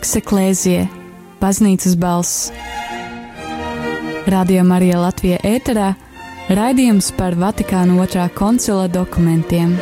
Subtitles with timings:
[0.00, 0.86] Vokseklēzie,
[1.42, 2.46] baznīcas balss.
[4.32, 5.90] Radio Marija Latvija ēterā
[6.48, 9.76] raidījums par Vatikāna otrā koncila dokumentiem.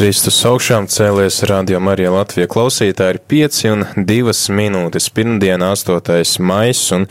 [0.00, 5.10] Kristus augšām cēlies radio Marija Latvija klausītāji ir 5 un 2 minūtes.
[5.12, 6.40] Pirmdiena 8.
[6.40, 7.04] mais un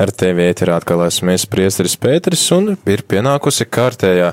[0.00, 4.30] ar tevi ēterā atkal esmu es priesteris Pēteris un ir pienākusi kārtējā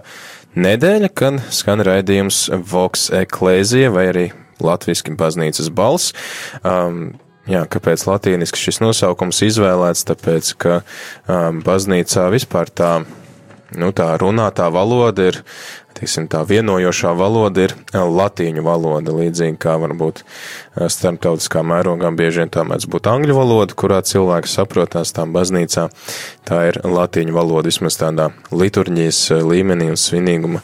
[0.56, 4.24] nedēļa, kad skan raidījums Vox Eklēzija vai arī
[4.64, 6.16] latviski baznīcas balss.
[6.64, 7.18] Um,
[7.48, 10.08] Jā, kāpēc latīniski šis nosaukums izvēlēts?
[10.08, 10.80] Tāpēc, ka
[11.32, 12.90] um, baznīcā vispār tā,
[13.80, 15.40] nu, tā runātā valoda ir
[15.98, 22.44] teiksim, tā vienojošā valoda ir eh, latīņu valoda, līdzīgi kā varbūt eh, starptautiskā mērogā bieži
[22.44, 25.88] vien tā mēdz būt angļu valoda, kurā cilvēki saprotās tām baznīcā.
[26.48, 30.64] Tā ir latīņu valoda vismaz tādā liturģijas eh, līmenī un svinīguma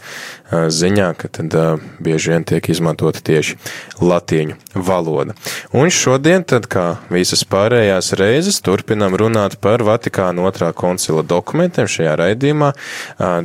[0.53, 1.55] ziņā, ka tad
[2.03, 3.55] bieži vien tiek izmantota tieši
[4.03, 5.33] latīņu valoda.
[5.73, 12.13] Un šodien, tad kā visas pārējās reizes, turpinam runāt par Vatikāna otrā koncila dokumentiem šajā
[12.21, 12.69] raidījumā,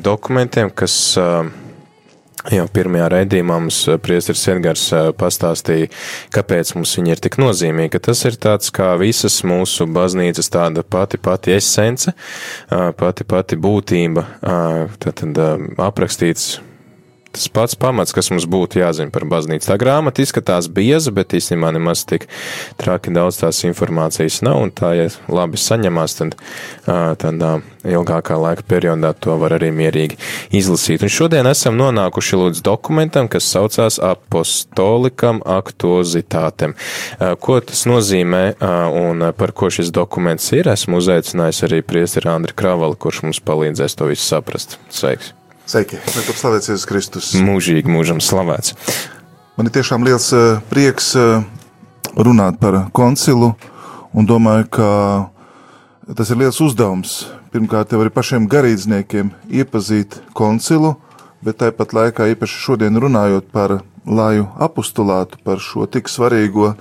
[0.05, 0.98] dokumentiem, kas
[2.48, 5.91] Jau pirmajā raidījumā mums eh, priesteris Edgars eh, pastāstīja,
[6.34, 10.84] kāpēc mums viņi ir tik nozīmīgi, ka tas ir tāds kā visas mūsu baznīcas tāda
[10.84, 12.14] pati pati esence,
[12.69, 14.24] pati pati būtība,
[15.02, 15.42] tad
[15.82, 16.56] aprakstīts
[17.33, 19.69] tas pats pamats, kas mums būtu jāzina par baznīcu.
[19.69, 22.27] Tā grāmata izskatās bieza, bet īstenībā nemaz tik
[22.81, 26.37] traki daudz tās informācijas nav, un tā, ja labi saņemās, tad
[27.23, 30.19] tādā ilgākā laika periodā to var arī mierīgi
[30.59, 31.05] izlasīt.
[31.05, 36.77] Un šodien esam nonākuši līdz dokumentam, kas saucās apostolikam aktuozitātem.
[37.44, 38.44] Ko tas nozīmē
[38.99, 40.71] un par ko šis dokuments ir?
[40.75, 44.81] Esmu uzaicinājis arī priesteri Andri Kravali, kurš mums palīdzēs to visu saprast.
[44.91, 45.38] Sveiks!
[45.69, 47.27] Sveiki, lai top slavēts Jēzus Kristus.
[47.45, 48.73] Mūžīgi mūžam slavēts.
[49.59, 51.43] Man ir tiešām liels eh, prieks eh,
[52.17, 53.51] runāt par koncilu
[54.17, 54.89] un domāju, ka
[56.17, 57.19] tas ir liels uzdevums.
[57.53, 60.95] Pirmkārt, jau arī pašiem garīdzniekiem iepazīt koncilu,
[61.45, 66.79] bet tāpat laikā īpaši šodien runājot par laju apustulātu, par šo tik svarīgo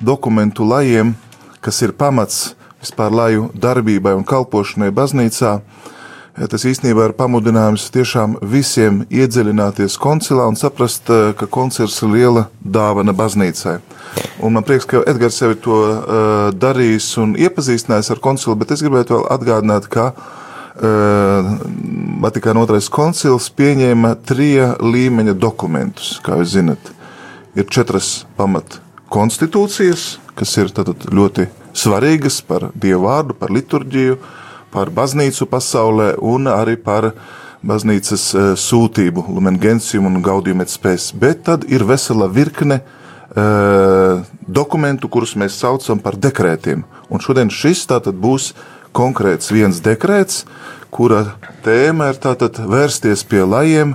[0.00, 1.12] dokumentu lajiem,
[1.60, 5.58] kas ir pamats vispār laju darbībai un kalpošanai baznīcā,
[6.38, 12.44] Tas īstenībā ir pamudinājums tiešām visiem iedziļināties koncilā un saprast, eh, ka koncils ir liela
[12.62, 13.80] dāvana baznīcai.
[14.40, 18.82] Un man prieks, ka Edgars sevi to uh, darījis un iepazīstinājis ar koncilu, bet es
[18.82, 21.50] gribētu vēl atgādināt, ka uh,
[22.24, 26.92] Vatikāna otrais koncils pieņēma trija līmeņa dokumentus, kā jūs zinat.
[27.54, 28.80] Ir četras pamat
[29.12, 36.48] konstitūcijas, kas ir ļoti svarīgas par dievu vārdu, par liturģiju, uh, par baznīcu pasaulē un
[36.50, 37.12] arī par
[37.66, 41.10] baznīcas e, sūtību, Lumen Gentium un Gaudium et Spes.
[41.12, 42.80] Bet tad ir vesela virkne
[43.30, 46.84] uh, dokumentu, kurus mēs saucam par dekrētiem.
[47.10, 48.52] Un šodien šis tātad būs
[48.96, 50.44] konkrēts viens dekrēts,
[50.90, 53.94] kura tēma ir tātad vērsties pie lajiem,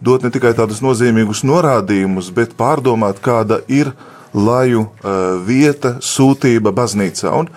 [0.00, 3.92] dot ne tikai tādus nozīmīgus norādījumus, bet pārdomāt, kāda ir
[4.32, 7.34] laju uh, vieta, sūtība baznīcā.
[7.34, 7.50] Un,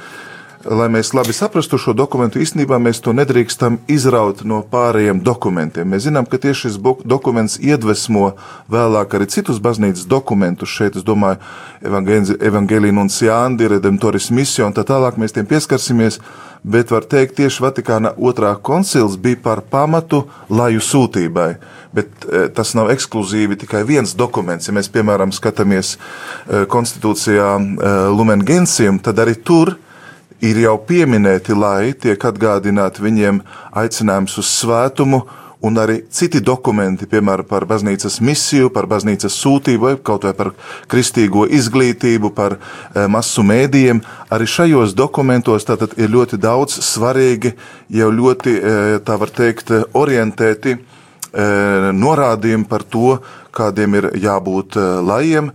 [0.66, 5.90] lai mēs labi saprastu šo dokumentu, īstenībā mēs to nedrīkstam izraut no pārējiem dokumentiem.
[5.90, 8.34] Mēs zinām, ka tieši šis dokuments iedvesmo
[8.72, 10.72] vēlāk arī citus baznīcas dokumentus.
[10.72, 11.41] Šeit, es domāju,
[11.84, 16.22] Evangelija Nunciāndi, Redemptoris Misija un tā tālāk mēs tiem pieskarsimies,
[16.63, 21.50] bet var teikt, tieši Vatikāna otrā koncils bija par pamatu laju sūtībai.
[21.94, 24.69] Bet e, tas nav ekskluzīvi tikai viens dokuments.
[24.69, 29.82] Ja mēs, piemēram, skatāmies e, konstitūcijā e, Lumen Gentium, tad arī tur ir
[30.66, 33.40] jau pieminēti, lai tiek atgādināti viņiem
[33.79, 35.22] aicinājums uz svētumu,
[35.63, 40.51] un arī citi dokumenti, piemēram, par baznīcas misiju, par baznīcas sūtību, kaut vai par
[40.91, 44.01] kristīgo izglītību, par e, masu mēdījiem.
[44.35, 47.53] Arī šajos dokumentos tātad ir ļoti daudz svarīgi,
[47.95, 50.81] jau ļoti, e, tā var teikt, orientēti e,
[51.95, 53.22] norādījumi par to,
[53.55, 54.75] kādiem ir jābūt
[55.07, 55.53] lajiem.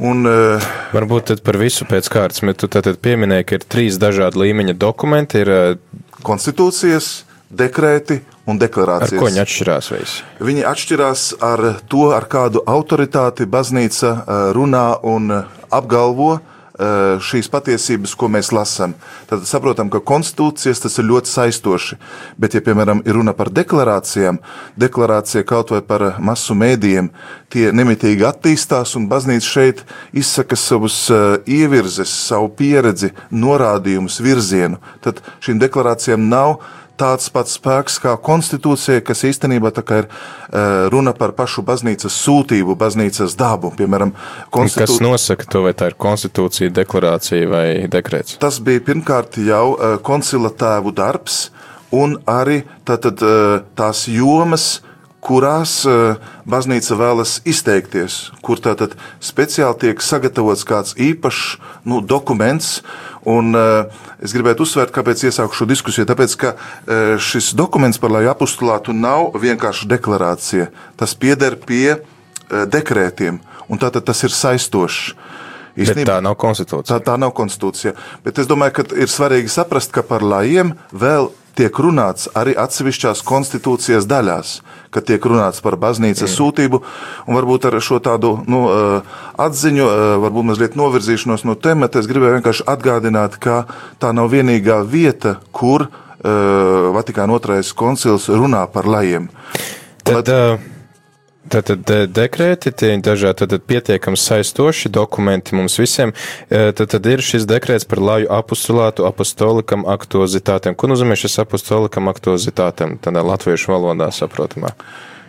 [0.00, 3.98] Un, uh, Varbūt tad par visu pēc kārtas, bet tu tad pieminēji, ka ir trīs
[4.00, 5.42] dažādi līmeņa dokumenti.
[5.44, 7.10] Ir uh, konstitūcijas,
[7.50, 9.12] dekrēti un deklarācijas.
[9.12, 9.90] Ar ko viņi atšķirās?
[9.92, 10.22] Visi?
[10.40, 14.14] Viņi atšķirās ar to, ar kādu autoritāti baznīca
[14.56, 15.28] runā un
[15.68, 16.38] apgalvo
[17.20, 18.94] šīs patiesības, ko mēs lasām.
[19.28, 21.98] Tad saprotam, ka konstitūcijas tas ir ļoti saistoši.
[22.40, 24.40] Bet, ja, piemēram, ir runa par deklarācijām,
[24.80, 27.10] deklarācija kaut vai par masu mēdījiem,
[27.52, 29.84] tie nemitīgi attīstās, un baznīca šeit
[30.16, 31.02] izsaka savus
[31.44, 34.80] ievirzes, savu pieredzi, norādījumus, virzienu.
[35.04, 36.60] Tad šīm deklarācijām nav
[37.00, 40.08] tāds pats spēks kā konstitūcija, kas īstenībā ir
[40.92, 43.72] runa par pašu baznīcas sūtību, baznīcas dabu.
[43.76, 44.12] Piemēram,
[44.52, 44.84] konstitū...
[44.84, 48.36] kas nosaka to, vai tā ir konstitūcija, deklarācija vai dekrets?
[48.42, 49.64] Tas bija pirmkārt jau
[50.06, 51.48] koncila tēvu darbs,
[51.96, 53.22] un arī tātad,
[53.78, 54.80] tās jomas,
[55.20, 55.82] kurās
[56.48, 62.78] baznīca vēlas izteikties, kur tātad speciāli tiek sagatavots kāds īpašs nu, dokuments,
[63.28, 63.84] Un, uh,
[64.24, 66.06] es gribētu uzsvērt, kāpēc iesāku šo diskusiju.
[66.08, 70.70] Tāpēc, ka uh, šis dokuments par laju apustulātu nav vienkārši deklarācija.
[70.96, 72.00] Tas pieder pie
[72.50, 73.36] dekrētiem,
[73.70, 75.12] un tātad tas ir saistošs.
[75.78, 76.86] Īstenībā, Bet tā nav konstitūcija.
[76.88, 77.92] Tā, tā nav konstitūcija.
[78.24, 81.30] Bet es domāju, ka ir svarīgi saprast, ka par lajiem vēl
[81.60, 84.54] tiek runāts arī atsevišķās konstitūcijas daļās,
[84.94, 86.80] kad tiek runāts par baznīcas sūtību,
[87.28, 88.64] un varbūt ar šo tādu nu,
[89.40, 89.88] atziņu,
[90.24, 93.62] varbūt mazliet novirzīšanos no temata, es gribēju vienkārši atgādināt, ka
[94.02, 99.30] tā nav vienīgā vieta, kur uh, Vatikāna otrais koncils runā par lajiem.
[100.04, 100.79] Tad, uh...
[101.48, 106.12] Tātad dekrēti, tie ir dažādi tātad pietiekami saistoši dokumenti mums visiem.
[106.50, 110.76] Tad, tad ir šis dekrēts par laju apostulātu apostolikam aktuozitātēm.
[110.76, 114.74] Ko nozīmē šis apostolikam aktuozitātēm tādā latviešu valodā saprotamā?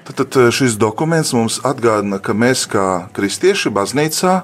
[0.03, 4.35] Tad, tad šis dokuments mums atgādina, ka mēs kā kristieši baznīcā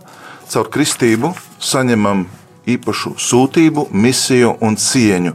[0.47, 2.29] caur kristību saņemam
[2.67, 5.33] īpašu sūtību, misiju un cieņu,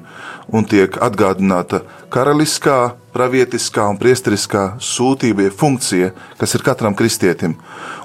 [0.52, 1.82] un tiek atgādināta
[2.12, 7.56] karaliskā, pravietiskā un priesteriskā sūtība, funkcija, kas ir katram kristietim.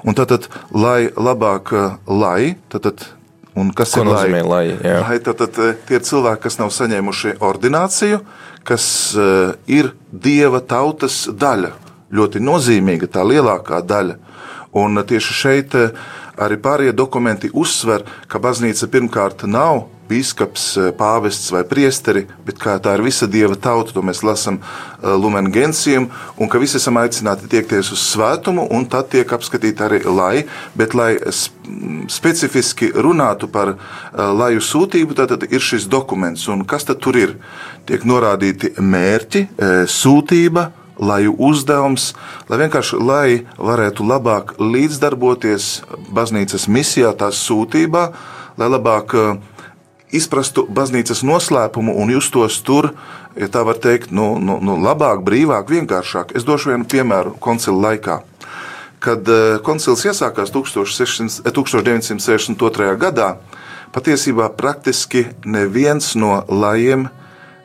[0.04, 1.72] Un tātad, lai labāk,
[2.06, 3.04] lai, tātad,
[3.58, 4.42] un kas Ko ir lai?
[4.42, 5.00] lai, jā.
[5.04, 5.58] lai tātad,
[5.88, 8.22] tie ir cilvēki, kas nav saņēmuši ordināciju,
[8.68, 8.86] kas
[9.16, 11.74] uh, ir dieva tautas daļa,
[12.12, 14.18] ļoti nozīmīga, tā lielākā daļa.
[14.76, 15.92] Un tieši šeit uh,
[16.38, 22.78] Arī pārējie dokumenti uzsver, ka baznīca pirmkārt nav biskups, eh, pāvests vai priesteri, bet kā
[22.80, 26.06] tā ir visa dieva tauta, to mēs lasām eh, Lumen Gentium,
[26.38, 30.46] un ka visi esam aicināti tiekties uz svētumu, un tad tiek apskatīti arī lai,
[30.78, 31.18] bet lai
[32.08, 37.34] specifiski runātu par eh, laju sūtību, tad ir šis dokuments, un kas tad tur ir?
[37.88, 39.46] Tiek norādīti mērķi,
[39.88, 40.66] sūtība,
[40.98, 42.12] laju uzdevums,
[42.48, 43.28] lai vienkārši lai
[43.58, 45.70] varētu labāk līdzdarboties
[46.14, 48.04] baznīcas misijā, tās sūtībā,
[48.58, 49.36] lai labāk uh,
[50.14, 52.92] izprastu baznīcas noslēpumu un justos tur,
[53.38, 56.34] ja tā var teikt, nu, nu, nu, labāk, brīvāk, vienkāršāk.
[56.38, 58.18] Es došu vienu piemēru koncila laikā.
[59.04, 62.90] Kad uh, koncils iesākās 1600, 1962.
[62.98, 63.36] gadā,
[63.94, 67.08] patiesībā praktiski neviens no lajiem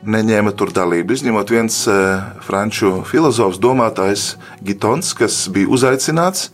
[0.05, 1.15] neņēma tur dalību.
[1.15, 4.33] Izņemot viens uh, franču filozofs, domātājs
[4.65, 6.49] Gitons, kas bija uzaicināts.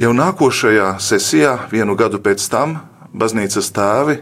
[0.00, 2.78] Jau nākošajā sesijā, vienu gadu pēc tam,
[3.12, 4.16] baznīcas tēvi,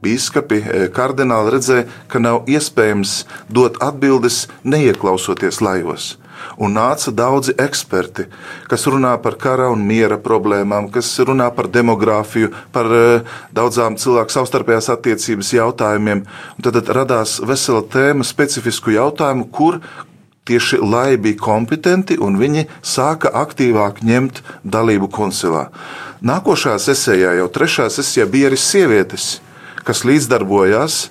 [0.00, 6.14] biskupi, e, kardināli redzēja, ka nav iespējams dot atbildes neieklausoties lajos
[6.60, 8.26] un nāca daudzi eksperti,
[8.70, 14.36] kas runā par kara un miera problēmām, kas runā par demogrāfiju, par uh, daudzām cilvēku
[14.36, 16.24] savstarpējās attiecības jautājumiem.
[16.56, 19.80] Un tad, tad radās vesela tēma, specifisku jautājumu, kur
[20.50, 25.68] tieši lai bija kompetenti un viņi sāka aktīvāk ņemt dalību koncilā.
[26.26, 29.38] Nākošā sesijā, jau trešā sesijā, bija arī sievietes,
[29.86, 31.08] kas līdzdarbojās.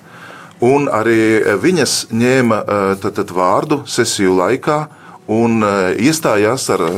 [0.60, 2.56] Un arī viņas ņēma
[3.00, 4.80] tad, tad vārdu sesiju laikā,
[5.30, 5.72] un e,
[6.08, 6.90] iestājās ar e,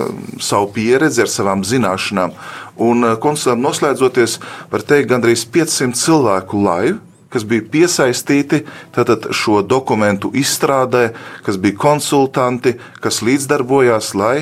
[0.42, 2.34] savu pieredzi, ar savām zināšanām.
[2.82, 4.38] Un e, koncertam noslēdzoties,
[4.72, 7.00] var teikt, gandrīz 500 cilvēku laivu
[7.32, 8.58] kas bija piesaistīti
[8.92, 11.14] tātad, šo dokumentu izstrādē,
[11.46, 14.34] kas bija konsultanti, kas līdzdarbojās, lai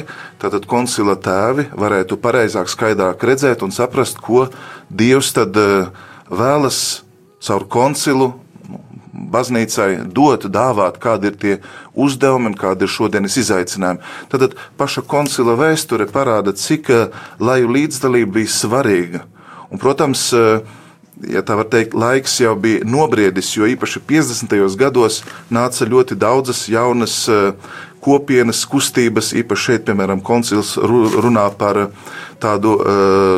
[0.42, 4.48] tātad, koncila tēvi varētu pareizāk, skaidrāk redzēt un saprast, ko
[4.90, 5.54] Dievs tad
[6.26, 6.80] vēlas
[7.46, 8.32] caur koncilu
[9.20, 11.54] baznīcai dot, dāvāt, kādi ir tie
[11.94, 14.02] uzdevumi un kādi ir šodienas izaicinājumi.
[14.32, 19.24] Tad paša koncila vēsture parāda, cik eh, laju līdzdalība bija svarīga.
[19.70, 20.64] Un, protams, eh,
[21.30, 24.56] ja tā var teikt, laiks jau bija nobriedis, jo īpaši 50.
[24.80, 25.22] gados
[25.52, 27.52] nāca ļoti daudzas jaunas eh,
[28.00, 31.90] kopienas, kustības, īpaši šeit, piemēram, koncils runā par
[32.40, 32.84] tādu uh,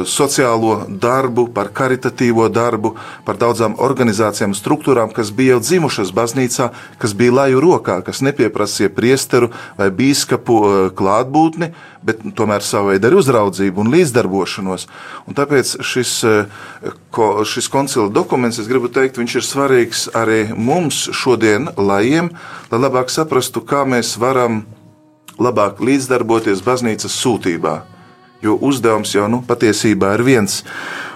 [0.08, 2.94] sociālo darbu, par karitatīvo darbu,
[3.26, 6.70] par daudzām organizācijām, struktūrām, kas bija jau dzimušas baznīcā,
[7.02, 11.72] kas bija laju rokā, kas nepieprasīja priesteru vai bīskapu uh, klātbūtni,
[12.06, 14.88] bet tomēr savu veidu arī uzraudzību un līdzdarbošanos.
[15.26, 20.44] Un tāpēc šis, uh, ko, šis koncila dokuments, es gribu teikt, viņš ir svarīgs arī
[20.54, 22.32] mums šodien, lajiem,
[22.70, 24.62] lai labāk saprastu, kā mēs varam
[25.42, 27.80] labāk līdzdarboties baznīcas sūtībā
[28.42, 30.62] jo uzdevums jau nu, patiesībā ir viens.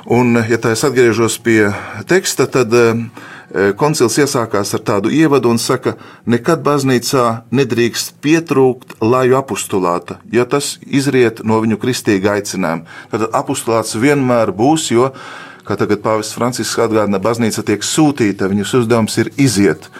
[0.06, 1.72] Un, ja tā es atgriežos pie
[2.06, 3.00] teksta, tad eh,
[3.78, 5.96] koncils iesākās ar tādu ievadu un saka,
[6.30, 12.86] nekad baznīcā nedrīkst pietrūkt laju apustulāta, ja tas izriet no viņu kristīga aicinājuma.
[13.10, 15.10] Tad apustulāts vienmēr būs, jo,
[15.66, 19.90] kā tagad pāvests Francisks atgādina, baznīca tiek sūtīta, viņas uzdevums ir iziet.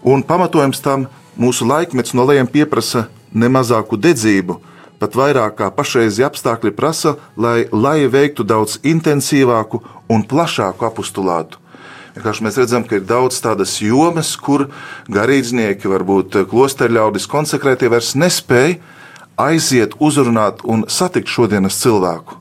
[0.00, 4.56] Un pamatojums tam mūsu laikmets no lejiem pieprasa nemazāku dedzību,
[5.00, 11.58] pat vairāk kā pašreizie apstākļi prasa, lai laja veiktu daudz intensīvāku un plašāku apustulātu.
[12.16, 14.66] Vienkārši mēs redzam, ka ir daudz tādas jomas, kur
[15.12, 18.80] garīdznieki, varbūt klosterļaudis, konsekrētie vairs nespēja
[19.40, 22.39] aiziet, uzrunāt un satikt šodienas cilvēku.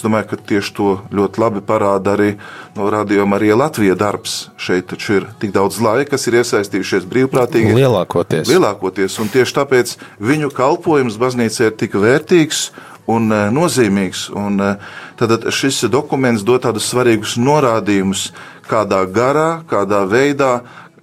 [0.00, 2.30] Es domāju, ka tieši to ļoti labi parāda arī
[2.72, 4.36] no radījuma arī Latvijas darbs.
[4.56, 7.74] Šeit taču ir tik daudz laika, kas ir iesaistījušies brīvprātīgi.
[7.76, 8.48] Lielākoties.
[8.48, 9.92] Lielākoties, un tieši tāpēc
[10.24, 12.70] viņu kalpojums baznīcai ir tik vērtīgs
[13.12, 14.30] un e, nozīmīgs.
[14.40, 14.72] Un, e,
[15.20, 18.30] tad šis dokuments dod tādus svarīgus norādījumus,
[18.72, 20.62] kādā garā, kādā veidā,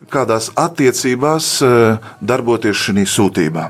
[0.10, 1.76] kādās attiecībās e,
[2.26, 3.70] darboties šajā sūtībā.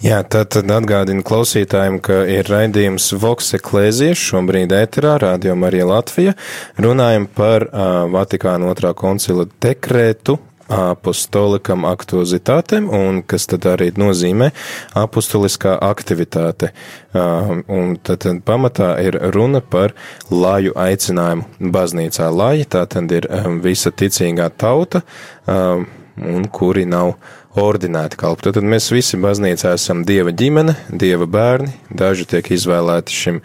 [0.00, 6.32] Jā, tad, tad atgādinu klausītājiem, ka ir raidījums Voks Eklēzijas šobrīd ēterā, Radio Marija Latvija.
[6.80, 10.38] Runājam par uh, Vatikāna otrā koncila dekrētu
[10.70, 14.48] apostolikam aktuozitātēm, un kas tad arī nozīmē
[14.96, 16.70] apostoliskā aktivitāte.
[17.12, 19.92] Un tad, pamatā ir runa par
[20.30, 22.30] laju aicinājumu baznīcā.
[22.32, 23.28] Laji tā tad ir
[23.64, 25.02] visa ticīgā tauta,
[25.50, 27.16] un kuri nav
[27.58, 28.52] ordinēti kalpot.
[28.54, 33.40] Tad mēs visi baznīcā esam dieva ģimene, dieva bērni, daži tiek izvēlēti šim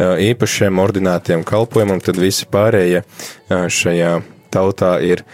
[0.00, 3.04] īpašiem ordinētiem kalpojumam, tad visi pārējie
[3.50, 4.14] šajā
[4.54, 5.24] tautā ir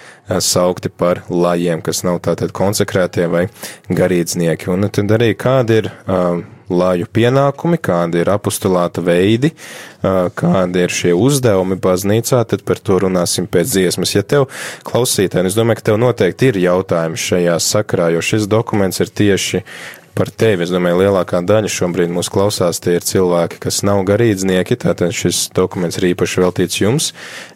[0.41, 3.47] saukti par lajiem, kas nav tātad konsekrētie vai
[3.89, 4.71] garīdznieki.
[4.73, 5.91] Un tad arī kādi ir
[6.71, 9.53] laju pienākumi, kādi ir apustulāta veidi,
[10.01, 14.15] kādi ir šie uzdevumi baznīcā, tad par to runāsim pēc dziesmas.
[14.17, 14.49] Ja tev
[14.87, 19.65] klausītāji, es domāju, ka tev noteikti ir jautājumi šajā sakarā, jo šis dokuments ir tieši
[20.21, 20.67] par tevi.
[20.67, 25.47] Es domāju, lielākā daļa šobrīd mūs klausās, tie ir cilvēki, kas nav garīdznieki, tātad šis
[25.57, 27.07] dokuments ir īpaši veltīts jums.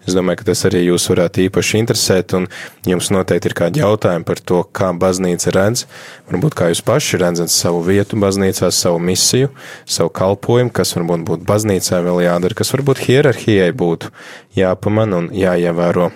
[0.09, 2.49] Es domāju, ka tas arī jūs varētu īpaši interesēt, un
[2.89, 5.85] jums noteikti ir kādi jautājumi par to, kā baznīca redz,
[6.33, 9.53] varbūt kā jūs paši redzat savu vietu baznīcā, savu misiju,
[9.85, 14.09] savu kalpojumu, kas varbūt būtu baznīcā vēl jādara, kas varbūt hierarhijai būtu
[14.57, 16.15] jāpaman un jāievēro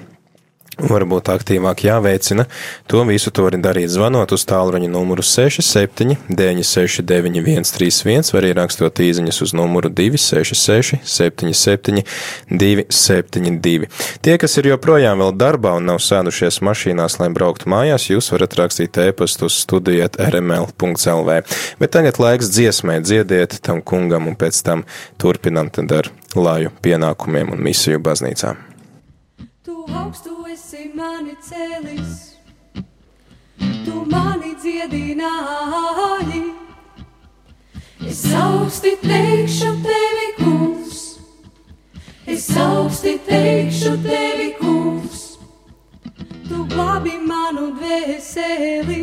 [0.79, 2.47] varbūt aktīvāk jāveicina.
[2.91, 9.01] To visu to var darīt zvanot uz tālruņa numuru 67 969 131 vai arī rakstot
[9.03, 12.05] īziņas uz numuru 266 77
[12.51, 13.89] 272.
[14.23, 18.57] Tie, kas ir joprojām vēl darbā un nav sēdušies mašīnās, lai brauktu mājās, jūs varat
[18.61, 21.41] rakstīt e-pastu uz studijat rml.lv.
[21.83, 24.87] Bet tagad laiks dziesmai dziediet tam kungam un pēc tam
[25.21, 28.61] turpinam tad ar laju pienākumiem un misiju baznīcām.
[29.65, 30.38] Tu augstu
[30.95, 32.35] mani cēlis,
[33.85, 36.43] tu mani dziedināji.
[38.09, 41.01] Es augsti teikšu tevi, kungs,
[42.27, 45.25] es augsti teikšu tevi, kungs.
[46.49, 49.03] Tu glābi manu dvēseli,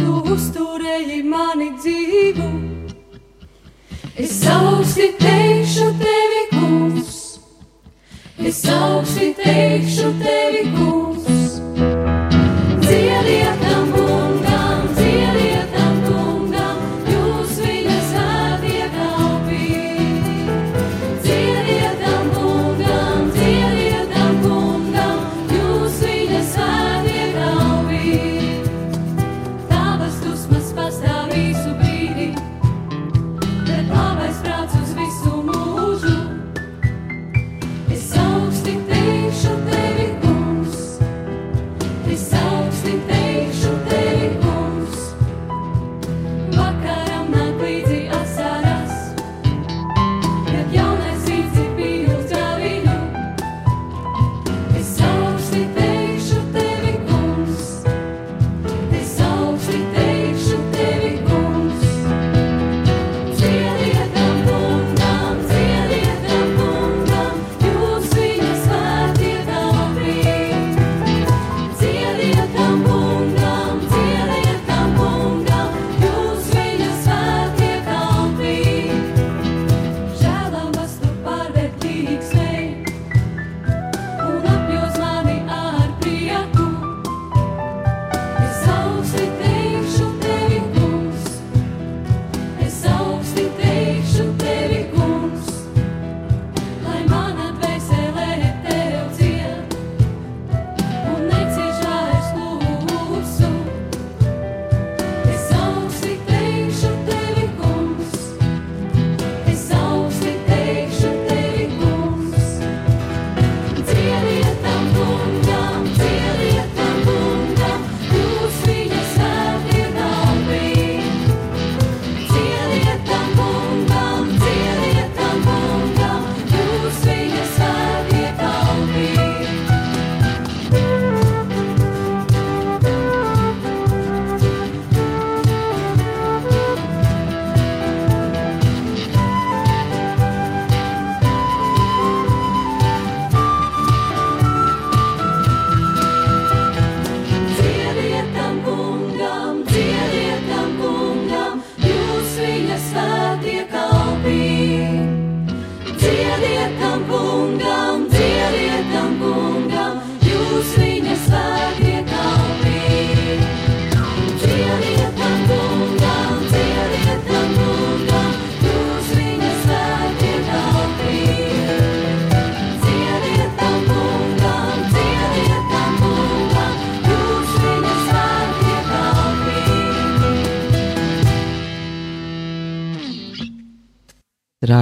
[0.00, 2.50] tu uzturēji mani dzīvu.
[4.18, 7.17] Es augsti teikšu tevi, kungs.
[8.38, 11.60] Es augsti teikšu tevi, kungs,
[12.80, 13.97] dziediet!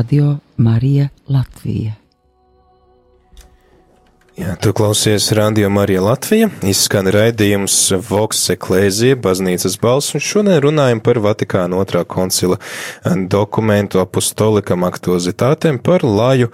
[0.06, 1.92] Radio Marija Latvija.
[4.38, 7.74] Jā, tu klausies Radio Marija Latvija, izskan raidījums
[8.06, 12.60] Voks Eklēzija, baznīcas balss, un šodien runājam par Vatikāna otrā koncila
[13.34, 16.52] dokumentu apostolikam aktuozitātēm par laju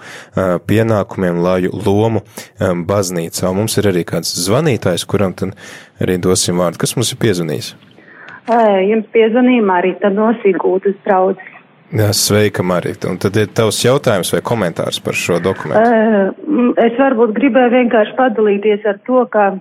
[0.65, 2.25] pienākumiem, laju lomu
[2.57, 3.53] baznīcā.
[3.53, 5.53] Un mums ir arī kāds zvanītājs, kuram tad
[6.01, 6.81] arī dosim vārdu.
[6.81, 7.75] Kas mums ir piezvanījis?
[8.89, 11.52] Jums piezvanīja Marita no Sigūdas draudzes.
[11.93, 13.11] Jā, sveika, Marita.
[13.11, 15.91] Un tad ir tavs jautājums vai komentārs par šo dokumentu?
[15.93, 19.51] Uh, es varbūt gribēju vienkārši padalīties ar to, ka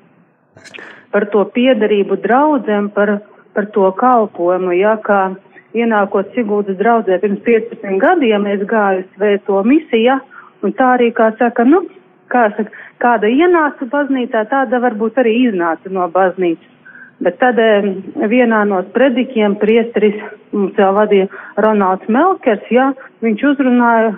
[1.12, 3.18] par to piedarību draudzēm, par,
[3.52, 5.20] par to kalpojumu, ja, kā
[5.76, 10.16] ienākot Sigūdas draudzē pirms 15 gadiem, es gāju svēto misiju,
[10.64, 11.84] un tā arī, kā saka, nu,
[12.32, 12.72] kā saka,
[13.04, 16.71] kāda ienāca baznīcā, tāda varbūt arī iznāca no baznīcas.
[17.22, 17.58] Bet tad
[18.30, 20.16] vienā no predikiem priesteris
[20.50, 21.28] mums jau vadīja
[21.62, 22.88] Ronalds Melkers, jā,
[23.22, 24.16] viņš uzrunāja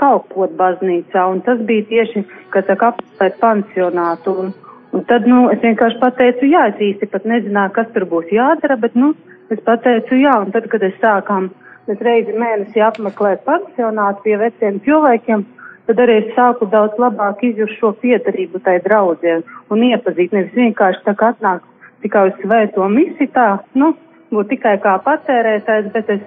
[0.00, 4.34] kalpot baznīcā, un tas bija tieši, kā saka, apspēt pansionātu.
[4.42, 4.52] Un,
[4.92, 8.76] un tad, nu, es vienkārši pateicu, jā, es īsti pat nezināju, kas tur būs jādara,
[8.84, 9.12] bet, nu,
[9.52, 11.50] es pateicu, jā, un tad, kad es sākām,
[11.88, 15.44] es reizi mēnesi apmeklēt pansionātu pie veciem cilvēkiem,
[15.88, 19.40] tad arī es sāku daudz labāk izjust šo piedarību tai draudzē
[19.72, 21.64] un iepazīt, nevis vienkārši tā kā atnāk
[22.04, 23.92] tikai uz svēto misiju, tā, nu,
[24.32, 26.22] būt tikai kā patērētājs, bet es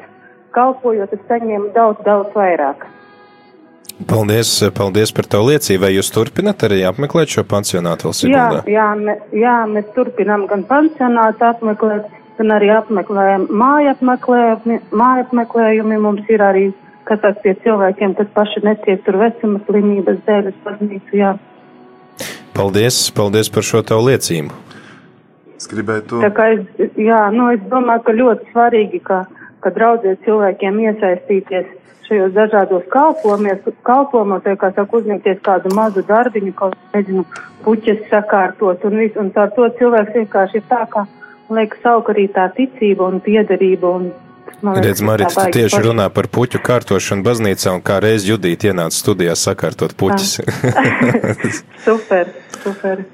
[0.56, 2.86] kalpojot, es saņēmu daudz, daudz vairāk.
[4.08, 5.86] Paldies, paldies par tavu liecību.
[5.86, 8.64] Vai jūs turpināt arī apmeklēt šo pansionātu vēl Siguldā?
[8.68, 14.82] Jā, jā, me, jā, mēs turpinām gan pansionātu apmeklēt, gan arī apmeklējam māju apmeklējumi.
[14.92, 16.66] Māju apmeklējumi mums ir arī,
[17.08, 21.32] kas tas pie cilvēkiem, kas paši netiek tur vecumas slimības dēļ uz baznīcu, jā.
[22.56, 24.75] Paldies, paldies par šo tavu liecību.
[25.56, 26.20] Es gribētu.
[26.24, 29.24] Tā kā es, jā, nu, es domāju, ka ļoti svarīgi, ka,
[29.63, 31.72] ka draudzē cilvēkiem iesaistīties
[32.06, 37.26] šajos dažādos kalpojumos, kā saka, uzņemties kādu mazu darbiņu, kaut nezinu,
[37.65, 41.08] puķes sakārtot un visu, un tā to cilvēks vienkārši ir tā, ka,
[41.50, 44.13] liekas, aug arī tā ticība un piederība un
[44.65, 45.86] Redz, Marita, tu tieši paši.
[45.86, 50.39] runā par puķu kārtošanu baznīcā, un kā reiz Judīt ienāca studijā sakārtot puķis.
[51.86, 52.32] super,
[52.63, 53.06] super.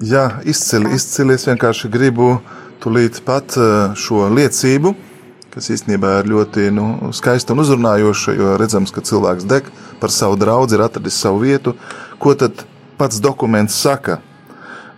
[0.00, 1.34] Jā, izcili, izcili.
[1.36, 2.38] Es vienkārši gribu
[2.80, 4.94] tulīt pat eh, šo liecību,
[5.52, 9.68] kas īstenībā ir ļoti nu, skaista un uzrunājoša, jo redzams, ka cilvēks deg
[10.00, 11.76] par savu draugu, ir atradis savu vietu.
[12.18, 12.64] Ko tad
[12.96, 14.22] pats dokuments saka?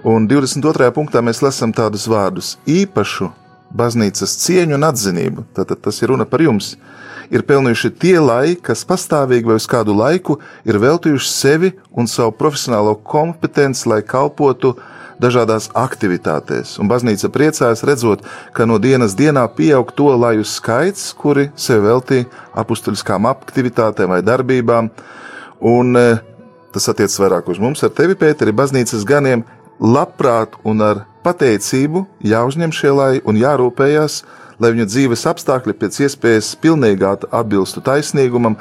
[0.06, 0.92] Un 22.
[0.94, 3.32] punktā mēs lasām tādus vārdus- īpašu
[3.74, 5.48] baznīcas cieņu un atzinību.
[5.56, 6.74] Tātad tas ir runa par jums.
[7.32, 12.34] Ir pelnījuši tie lai, kas pastāvīgi vai uz kādu laiku ir veltījuši sevi un savu
[12.36, 14.74] profesionālo kompetenci, lai kalpotu
[15.22, 16.76] dažādās aktivitātēs.
[16.82, 22.28] Un baznīca priecājas redzot, ka no dienas dienā pieaug to laju skaits, kuri sev veltīja
[22.60, 24.90] apustuļskām aktivitātēm vai darbībām.
[25.64, 26.06] Un e,
[26.74, 29.46] tas attiecas vairāk uz mums, ar tevi, Pēteri, baznīcas ganiem,
[29.80, 34.20] labprāt un ar pateicību jāuzņem šie lai un jārūpējas,
[34.62, 38.58] lai viņu dzīves apstākļi pēc iespējas pilnīgāk atbilstu taisnīgumam,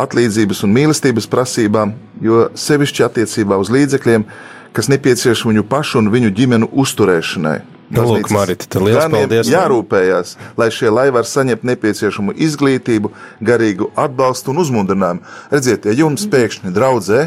[0.00, 4.26] atlīdzības un mīlestības prasībām, jo sevišķi attiecībā uz līdzekļiem,
[4.74, 7.58] kas nepieciešami viņu pašu un viņu ģimenu uzturēšanai.
[7.94, 9.48] Nu, lūk, Marita, tad liels paldies.
[9.52, 13.10] Jārūpējās, lai šie lai var saņemt nepieciešamu izglītību,
[13.44, 15.22] garīgu atbalstu un uzmundrinājumu.
[15.52, 17.26] Redziet, ja jums pēkšņi draudzē,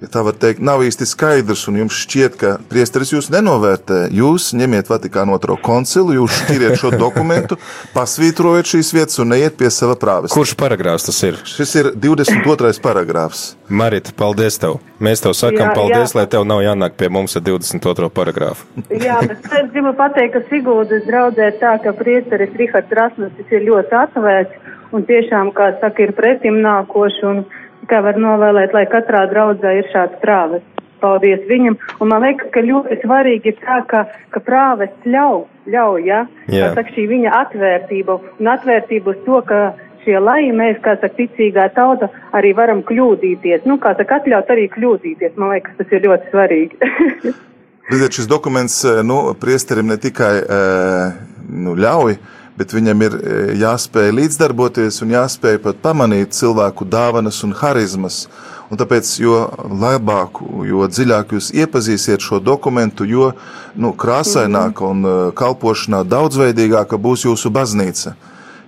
[0.00, 4.50] ja tā var teikt, nav īsti skaidrs, un jums šķiet, ka priesteris jūs nenovērtē, jūs
[4.56, 7.58] ņemiet Vatikānu otro koncilu, jūs šķiriet šo dokumentu,
[7.96, 10.34] pasvītrojat šīs vietas un neiet pie sava prāves.
[10.34, 11.40] Kurš paragrāfs tas ir?
[11.48, 12.72] Šis ir 22.
[12.84, 13.44] paragrāfs.
[13.68, 14.80] Marita, paldies tev!
[15.00, 16.18] Mēs tev sakam jā, paldies, jā.
[16.18, 18.10] lai tev nav jānāk pie mums ar 22.
[18.12, 18.66] paragrāfu.
[18.92, 23.96] Jā, bet es gribu pateikt, ka Sigūdas draudzē tā, ka priesteris Rihards Rasmusis ir ļoti
[24.02, 27.42] atvērts un tiešām, kā saka, ir pretim nākoši un
[27.90, 30.64] kā var novēlēt, lai katrā draudzē ir šāds prāves.
[31.00, 31.78] Paldies viņam.
[32.04, 34.02] Un man liekas, ka ļoti svarīgi ir tā, ka,
[34.34, 36.24] ka prāves ļauj, ļauj, ja?
[36.52, 36.74] Jā.
[36.76, 39.60] Saka, šī viņa atvērtība un atvērtība uz to, ka
[40.04, 43.64] šie lai mēs, kā saka, ticīgā tauta, arī varam kļūdīties.
[43.68, 45.38] Nu, kā saka, atļaut arī kļūdīties.
[45.40, 46.92] Man liekas, tas ir ļoti svarīgi.
[47.90, 51.16] Redziet, šis dokuments, eh, nu, priesterim ne tikai, eh,
[51.48, 52.20] nu, ļauj,
[52.60, 58.26] bet viņam ir e, jāspēj līdzdarboties un jāspēj pat pamanīt cilvēku dāvanas un harizmas.
[58.70, 59.38] Un tāpēc, jo
[59.80, 63.32] labāk, jo dziļāk jūs iepazīsiet šo dokumentu, jo
[63.80, 68.12] nu, krāsaināka un e, kalpošanā daudzveidīgāka būs jūsu baznīca.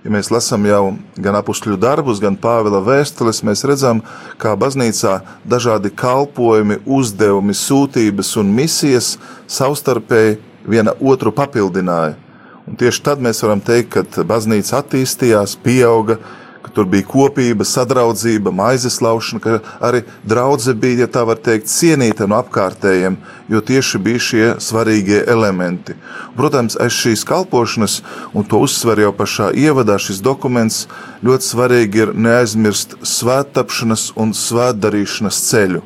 [0.03, 0.81] Ja mēs lasām jau
[1.15, 4.01] gan apakšļu darbus, gan Pāvila vēstules, mēs redzam,
[4.41, 9.13] kā baznīcā dažādi kalpojumi, uzdevumi, sūtības un misijas
[9.47, 12.22] savstarpēji viena otru papildināja.
[12.63, 16.15] Un tieši tad mēs varam teikt, ka baznīca attīstījās, pieauga,
[16.63, 21.67] ka tur bija kopība, sadraudzība, maizes laušana, ka arī draudzene bija, ja tā var teikt,
[21.67, 23.17] cienīta no apkārtējiem,
[23.51, 25.97] jo tieši bija šie svarīgie elementi.
[26.37, 27.97] Protams, aiz šīs kalpošanas,
[28.31, 30.85] un to uzsver jau pašā ievadā šis dokuments,
[31.25, 35.83] ļoti svarīgi ir neaizmirst svēttapšanas un svētdarīšanas ceļu.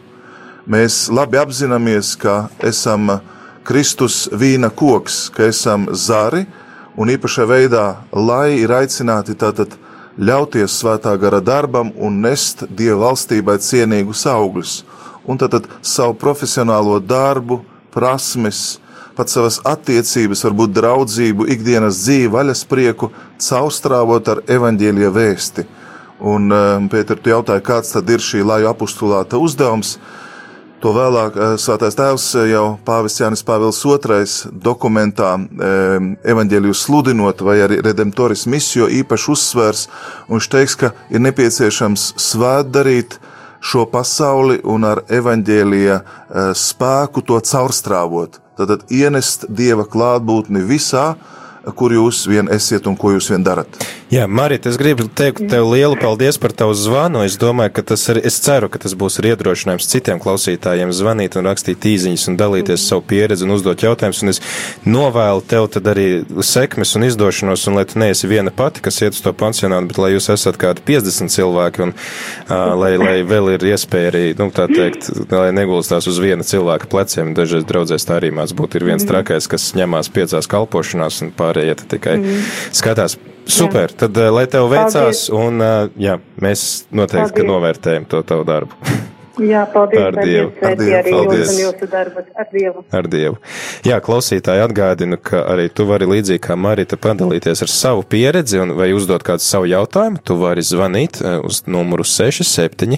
[0.69, 3.17] Mēs labi apzināmies, ka esam
[3.65, 6.45] Kristus vīna koks, ka esam zari,
[6.97, 9.77] un īpašā veidā, lai ir aicināti tātad
[10.17, 14.81] ļauties svētā gara darbam un nest Dieva valstībai cienīgus augļus.
[15.27, 17.61] Un tad, tad savu profesionālo darbu,
[17.93, 18.79] prasmes,
[19.17, 25.65] pat savas attiecības, varbūt draudzību, ikdienas dzīvi, vaļasprieku caurstrāvot ar evaņģēlīja vēsti.
[26.17, 29.97] Un, um, Pēter, tu jautāji, kāds tad ir šī laju apustulāta uzdevums?
[30.77, 35.95] To vēlāk eh, Svētais Tēvs eh, jau Pāvis Jānis Pāvils II dokumentā eh,
[36.33, 39.87] evaņģēliju sludinot vai arī redemptoris misiju īpaši uzsvērs,
[40.27, 43.17] un viņš teiks, ka ir nepieciešams svētdarīt
[43.57, 45.97] šo pasauli un ar evaņģēlija
[46.53, 48.37] spēku to caurstrāvot.
[48.57, 51.15] Tad ienest Dieva klātbūtni visā,
[51.75, 53.81] kur jūs vien esiet un ko jūs vien darat.
[54.07, 57.25] Jā, Marita, es gribu teikt tev lielu paldies par tavu zvanu.
[57.27, 61.35] Es domāju, ka tas ir, es ceru, ka tas būs arī iedrošinājums citiem klausītājiem zvanīt
[61.35, 64.23] un rakstīt īziņas un dalīties savu pieredzi un uzdot jautājumus.
[64.23, 64.39] Un es
[64.87, 66.07] novēlu tev tad arī
[66.39, 69.99] sekmes un izdošanos, un lai tu neesi viena pati, kas iet uz to pansionātu, bet
[69.99, 74.47] lai jūs esat kādi 50 cilvēki un uh, lai, lai vēl ir iespēja arī, nu,
[74.55, 77.35] tā teikt, lai negulstās uz viena cilvēka pleciem.
[77.35, 78.79] Dažreiz draudzēs tā arī māc būt.
[78.79, 79.11] Ir viens mm.
[79.11, 82.45] trakais, kas ņemās piecās kalpošanās un pārējie tikai mm.
[82.71, 84.03] skatās Super, jā.
[84.05, 85.27] tad lai tev veicās, paldies.
[85.31, 85.67] un
[85.99, 87.37] jā, mēs noteikti, paldies.
[87.37, 88.81] ka novērtējam to tavu darbu.
[89.37, 90.01] Jā, paldies.
[90.01, 90.51] Ar Dievu.
[90.65, 90.95] Ar Dievu.
[90.97, 91.51] Arī paldies.
[91.51, 92.23] Jūsu, jūsu darbu.
[92.33, 92.83] Ar Dievu.
[92.97, 93.37] Ar Dievu.
[93.85, 98.73] Jā, klausītāji atgādinu, ka arī tu vari līdzīgi kā Marita padalīties ar savu pieredzi un
[98.77, 100.23] vai uzdot kādu savu jautājumu.
[100.25, 102.97] Tu vari zvanīt uz numuru 67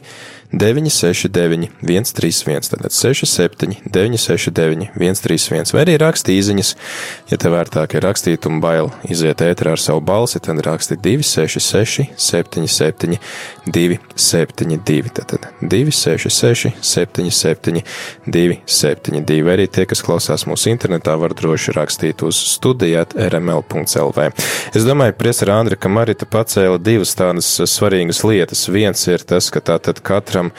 [0.50, 6.72] 969, 131, tātad 67, 969, 131, vai arī rakstīt īsiņas.
[7.30, 12.08] Ja tev vērtāk ir rakstīt un bail iziet ētrā ar savu balsi, tad raksti 266,
[12.18, 13.20] 77,
[13.70, 17.84] 272, tātad 266, 77,
[18.26, 24.30] 272, vai arī tie, kas klausās mūsu internetā, var droši rakstīt uz studijāt rml.lv.
[24.74, 28.66] Es domāju, Priesara Andri, ka Marita pacēla divas tādas svarīgas lietas.
[28.74, 30.52] Viens ir tas, ka tātad katra katram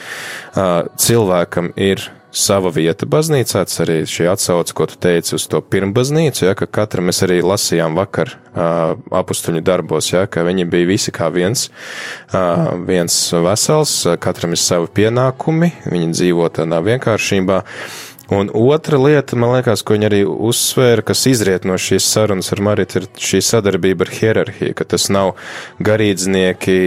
[0.55, 5.59] uh, cilvēkam ir sava vieta baznīcā, tas arī šī atsauce, ko tu teici uz to
[5.59, 10.87] pirmbaznīcu, ja, ka katram mēs arī lasījām vakar uh, apustuņu darbos, ja, ka viņi bija
[10.87, 11.67] visi kā viens,
[12.31, 17.59] uh, viens vesels, katram ir savi pienākumi, viņi dzīvo tādā vienkāršībā.
[18.31, 22.61] Un otra lieta, man liekas, ko viņi arī uzsvēra, kas izriet no šīs sarunas ar
[22.63, 25.33] Maritu, ir šī sadarbība ar hierarhiju, ka tas nav
[25.83, 26.77] garīdznieki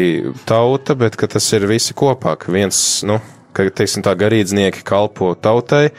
[0.49, 3.19] tauta, bet ka tas ir visi kopā, ka viens, nu,
[3.53, 5.91] ka, teiksim, tā garīdznieki kalpo tautai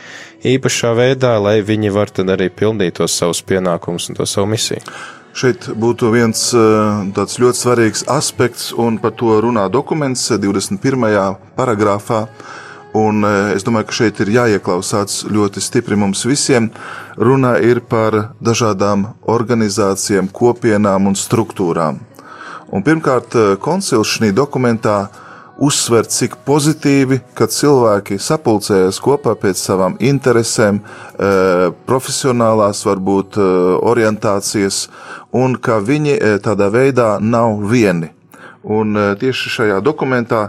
[0.41, 4.81] īpašā veidā, lai viņi var tad arī pildīt tos savus pienākumus un to savu misiju.
[5.35, 10.79] Šeit būtu viens eh, tāds ļoti svarīgs aspekts, un par to runā dokuments 21.
[11.53, 12.25] paragrāfā
[12.95, 16.69] Un e, es domāju, ka šeit ir jāieklausās ļoti stipri mums visiem.
[17.19, 21.99] Runa ir par dažādām organizācijām, kopienām un struktūrām.
[22.71, 25.09] Un pirmkārt, e, koncils šī dokumentā
[25.59, 31.35] uzsver, cik pozitīvi, ka cilvēki sapulcējas kopā pēc savām interesēm, e,
[31.87, 33.39] profesionālās, varbūt
[33.91, 34.85] orientācijas,
[35.35, 38.14] un ka viņi tādā veidā nav vieni.
[38.65, 40.47] Un tieši šajā dokumentā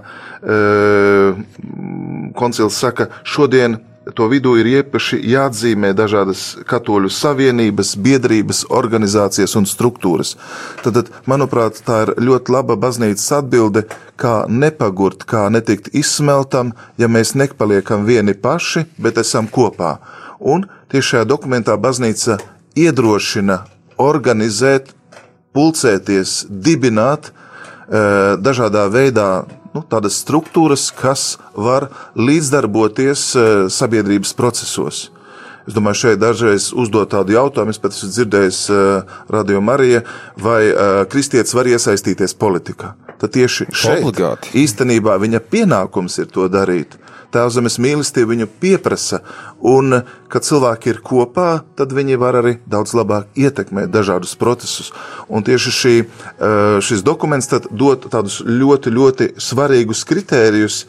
[2.37, 3.77] koncils saka, šodien
[4.15, 10.37] to vidū ir īpaši jāatzīmē dažādas katoļu savienības, biedrības, organizācijas un struktūras.
[10.85, 13.87] Tad, manuprāt, tā ir ļoti laba baznīcas atbilde,
[14.21, 19.97] kā nepagurt, kā netikt izsmeltam, ja mēs nepaliekam vieni paši, bet esam kopā.
[20.39, 22.39] Un tieši šajā dokumentā baznīca
[22.79, 23.65] iedrošina
[23.99, 24.93] organizēt,
[25.57, 27.46] pulcēties, dibināt eh,
[27.89, 29.45] dažādā veidā
[29.75, 33.29] nu, tādas struktūras, kas var līdzdarboties
[33.71, 35.07] sabiedrības procesos.
[35.67, 40.05] Es domāju, šeit dažreiz uzdot tādu jautājumu, es pat esmu dzirdējis uh, Radio Marija,
[40.39, 42.95] vai uh, kristietis var iesaistīties politikā.
[43.19, 44.53] Tad tieši šeit Obligāti.
[44.63, 46.95] īstenībā viņa pienākums ir to darīt.
[47.35, 49.19] Tēvzemes mīlestība viņu pieprasa,
[49.67, 49.99] un,
[50.31, 54.93] kad cilvēki ir kopā, tad viņi var arī daudz labāk ietekmēt dažādus procesus.
[55.29, 55.95] Un tieši šī,
[56.87, 60.85] šis dokuments dod tādus ļoti, ļoti svarīgus kritērijus,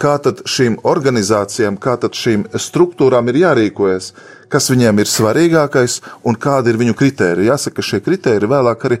[0.00, 4.12] kā tad šīm organizācijām, kā tad šīm struktūrām ir jārīkojas,
[4.52, 7.50] kas viņiem ir svarīgākais un kādi ir viņu kritēriji.
[7.50, 9.00] Jāsaka, ka šie kritēriji vēlāk arī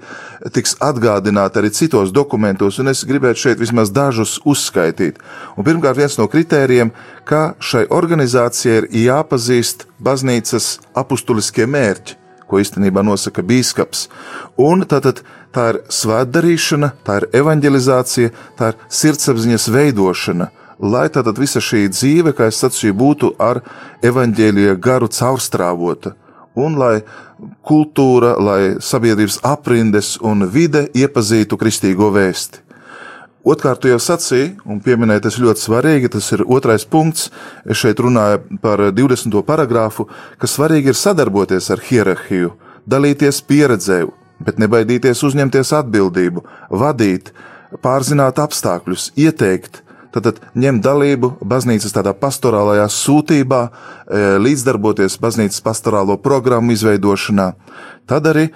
[0.54, 5.22] tiks atgādināti arī citos dokumentos, un es gribētu šeit vismaz dažus uzskaitīt.
[5.56, 6.92] Un pirmkārt, viens no kritērijiem,
[7.24, 14.06] ka šai organizācijai ir jāpazīst baznīcas apustuliskie mērķi ko īstenībā nosaka bīskaps.
[14.62, 15.22] Un tātad
[15.54, 22.34] tā ir svētdarīšana, tā ir evanģelizācija, tā ir sirdsapziņas veidošana, lai tātad visa šī dzīve,
[22.36, 23.62] kā es sacīju, būtu ar
[24.04, 26.14] evaņģēlīja garu caurstrāvota,
[26.56, 27.00] un lai
[27.66, 32.62] kultūra, lai sabiedrības aprindes un vide iepazītu kristīgo vēsti.
[33.46, 37.28] Otkārt, jau sacīji, un pieminēji tas ļoti svarīgi, tas ir otrais punkts.
[37.62, 39.36] Es šeit runāju par 20.
[39.46, 40.08] paragrāfu,
[40.42, 42.56] ka svarīgi ir sadarboties ar hierarhiju,
[42.90, 44.00] dalīties pieredzē,
[44.42, 46.42] bet nebaidīties uzņemties atbildību,
[46.74, 47.30] vadīt,
[47.86, 56.76] pārzināt apstākļus, ieteikt, tad ņemt dalību baznīcas tādā pastorālajā sūtībā, e, līdzdarboties baznīcas pastorālo programmu
[56.76, 57.52] izveidošanā.
[58.06, 58.48] Tad arī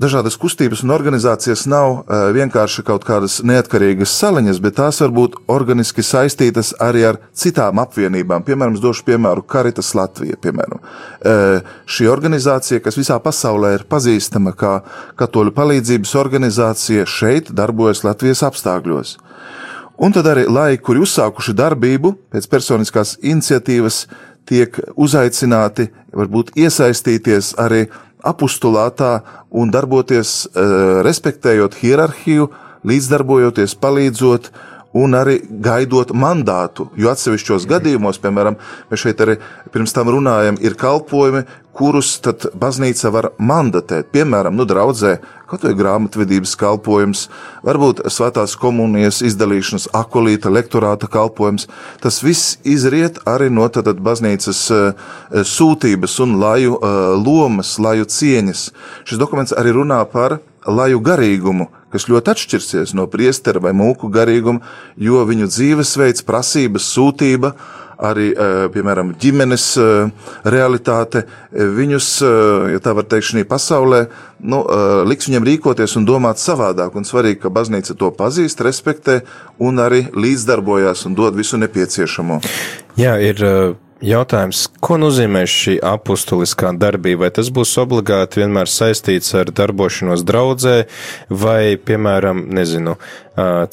[0.00, 5.34] Dažādas kustības un organizācijas nav uh, vienkārši kaut kādas neatkarīgas saliņas, bet tās var būt
[5.52, 8.46] organiski saistītas arī ar citām apvienībām.
[8.46, 10.38] Piemēram, es došu piemēru Karitas Latvija.
[10.40, 10.80] Piemēram.
[10.80, 14.78] Uh, šī organizācija, kas visā pasaulē ir pazīstama kā
[15.20, 19.18] katoļu palīdzības organizācija, šeit darbojas Latvijas apstākļos.
[20.00, 24.06] Un tad arī laiki, kuri uzsākuši darbību pēc personiskās iniciatīvas,
[24.48, 27.84] tiek uzaicināti, varbūt iesaistīties arī
[28.24, 29.18] apustulātā
[29.52, 32.48] un darboties, uh, respektējot hierarhiju,
[32.88, 34.48] līdzdarbojoties, palīdzot
[34.96, 36.88] un arī gaidot mandātu.
[36.98, 38.58] Jo atsevišķos gadījumos, piemēram,
[38.90, 39.36] mēs šeit arī
[39.70, 41.44] pirms tam runājam, ir kalpojumi,
[41.76, 44.10] kurus tad baznīca var mandatēt.
[44.10, 45.14] Piemēram, nu, draudzē,
[45.50, 47.28] kaut vai grāmatvedības kalpojums,
[47.66, 51.68] varbūt svētās komunijas izdalīšanas akolīta, lektorāta kalpojums.
[52.02, 55.08] Tas viss izriet arī no tad baznīcas uh,
[55.54, 58.68] sūtības un laju uh, lomas, laju cieņas.
[59.06, 60.40] Šis dokuments arī runā par
[60.70, 64.62] laju garīgumu, kas ļoti atšķirsies no priestera vai mūku garīguma,
[64.96, 67.54] jo viņu dzīvesveids, prasības, sūtība,
[68.00, 72.08] arī, eh, piemēram, ģimenes eh, realitāte, eh, viņus,
[72.72, 74.00] ja tā var teikt, šī pasaulē,
[74.40, 74.62] nu,
[75.08, 76.96] liks viņiem rīkoties un domāt savādāk.
[76.96, 79.20] Un svarīgi, ka baznīca to pazīst, respektē
[79.60, 82.40] un arī līdzdarbojās un dod visu nepieciešamo.
[83.00, 83.44] Jā, ir
[84.00, 87.26] Jautājums, ko nozīmē šī apustuliskā darbība?
[87.26, 90.76] Vai tas būs obligāti vienmēr saistīts ar darbošanos draudzē,
[91.28, 92.94] vai, piemēram, nezinu,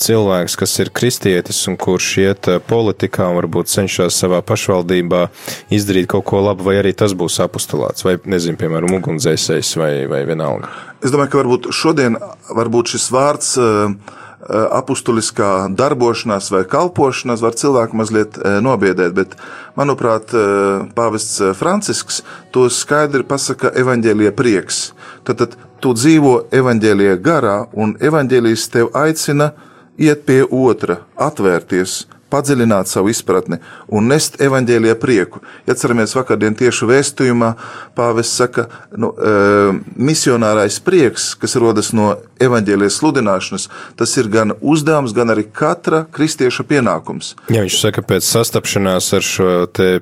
[0.03, 5.23] cilvēks, kas ir kristietis un kurš iet politikā un varbūt cenšas savā pašvaldībā
[5.71, 10.25] izdarīt kaut ko labu, vai arī tas būs apustulāts, vai, nezinu, piemēram, ugunsdzēsējs vai, vai
[10.27, 10.73] vienalga?
[10.99, 12.19] Es domāju, ka varbūt šodien
[12.51, 13.95] varbūt šis vārds uh,
[14.47, 19.33] apustuliskā darbošanās vai kalpošanās var cilvēku mazliet nobiedēt, bet,
[19.79, 20.33] manuprāt,
[20.97, 22.21] pāvests Francisks
[22.53, 24.81] to skaidri pasaka evaņģēlīja prieks.
[25.25, 29.51] Tad, tad tu dzīvo evaņģēlīja garā, un evaņģēlījis tev aicina
[29.97, 35.41] iet pie otra, atvērties, padziļināt savu izpratni un nest evaņģēlijā prieku.
[35.67, 37.53] Ja atceramies vakardien tieši vēstījumā,
[37.97, 39.33] pāvests saka, nu, e,
[39.95, 46.65] misionārais prieks, kas rodas no evaņģēlijas sludināšanas, tas ir gan uzdevums, gan arī katra kristieša
[46.67, 47.33] pienākums.
[47.53, 49.49] Ja viņš saka, pēc sastapšanās ar šo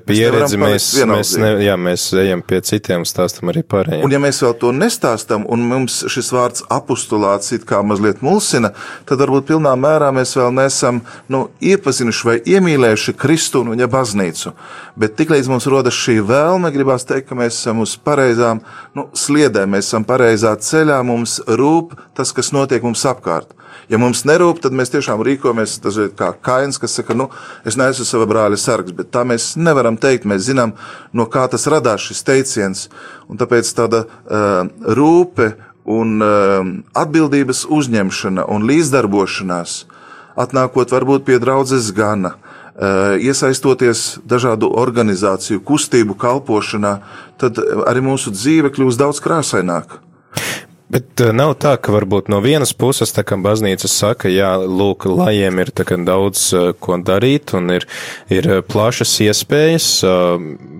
[0.06, 4.04] pieredzi mēs, mēs, ne, jā, mēs ejam pie citiem, stāstam arī pārējiem.
[4.06, 8.72] Un ja mēs vēl to nestāstam, un mums šis vārds apustulāts it kā mazliet mulsina,
[9.08, 13.88] tad varbūt pilnā mērā mēs vēl nesam nu, iepazinuši pieņēmuši vai iemīlējuši Kristu un viņa
[13.88, 14.52] baznīcu.
[14.96, 18.62] Bet tiklīdz mums rodas šī vēlme, gribās teikt, ka mēs esam uz pareizām
[18.94, 23.52] nu, sliedēm, mēs esam pareizā ceļā, mums rūp tas, kas notiek mums apkārt.
[23.88, 25.78] Ja mums nerūp, tad mēs tiešām rīkojamies
[26.16, 27.28] kā kains, kas saka, nu,
[27.64, 30.26] es neesmu sava brāļa sargs, bet tā mēs nevaram teikt.
[30.26, 30.74] Mēs zinām,
[31.12, 32.88] no kā tas radās šis teiciens.
[33.28, 35.52] Un tāpēc tāda uh, rūpe
[35.86, 36.64] un uh,
[36.98, 39.84] atbildības uzņemšana un līdzdarbošanās
[40.36, 42.36] atnākot varbūt pie draudzes gana,
[42.76, 46.98] eh, iesaistoties dažādu organizāciju, kustību kalpošanā,
[47.40, 50.02] tad arī mūsu dzīve kļūst daudz krāsaināka.
[50.88, 55.08] Bet eh, nav tā, ka varbūt no vienas puses, tā kā baznīca saka, jā, lūk,
[55.08, 55.72] lajiem ir
[56.06, 57.88] daudz eh, ko darīt un ir,
[58.30, 60.04] ir plašas iespējas.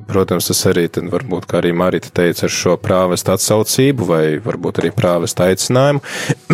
[0.07, 4.79] Protams, tas arī tad varbūt, kā arī Marita teica, ar šo prāvestu atsaucību vai varbūt
[4.85, 6.05] arī prāvestu aicinājumu.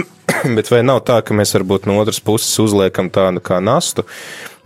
[0.56, 4.06] Bet vai nav tā, ka mēs varbūt no otras puses uzliekam tādu kā nastu?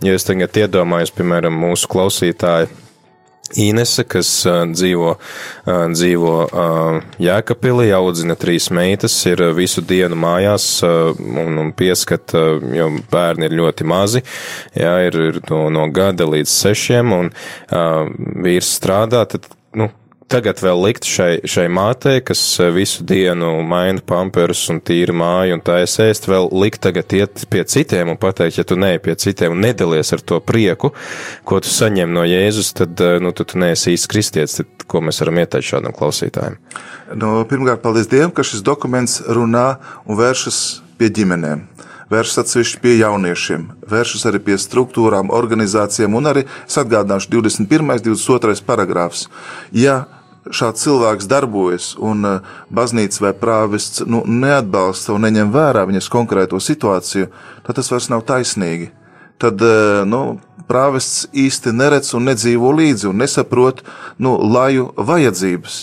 [0.03, 2.69] Ja es tagad iedomājos, piemēram, mūsu klausītāju
[3.55, 4.29] Inese, kas
[4.73, 5.13] dzīvo,
[5.93, 6.31] dzīvo
[7.23, 13.55] Jēkabpilī, audzina trīs meitas, ir visu dienu mājās un, un pieskat, uh, jo bērni ir
[13.61, 14.23] ļoti mazi,
[14.75, 17.31] jā, ir, ir no, no gada līdz sešiem, un
[18.43, 19.47] vīrs strādā, tad,
[19.79, 19.87] nu,
[20.31, 25.57] tagad vēl likt šai, šai mātei, kas eh, visu dienu maina pamperus un tīra māju
[25.57, 28.99] un tā es ēst, vēl likt tagad iet pie citiem un pateikt, ja tu neej
[29.03, 30.91] pie citiem un nedalies ar to prieku,
[31.47, 35.03] ko tu saņem no Jēzus, tad, eh, nu, tu, tu neesi īsts kristietis, tad ko
[35.03, 36.59] mēs varam ieteikt šādam klausītājiem?
[37.15, 39.69] No, pirmkārt, paldies Dievam, ka šis dokuments runā
[40.05, 40.61] un vēršas
[40.99, 41.65] pie ģimenēm
[42.07, 47.83] vēršas atsevišķi pie jauniešiem, vēršas arī pie struktūrām, organizācijām, un arī atgādināšu 21.
[47.83, 48.63] un 22.
[48.63, 49.25] paragrāfs.
[49.75, 50.05] Ja
[50.53, 56.59] šāds cilvēks darbojas, un eh, baznīca vai prāvests nu, neatbalsta un neņem vērā viņas konkrēto
[56.63, 57.31] situāciju,
[57.65, 58.91] tad tas vairs nav taisnīgi.
[59.41, 63.83] Tad eh, nu, prāvests īsti neredz un nedzīvo līdzi un nesaprot
[64.19, 65.77] nu, laju vajadzības.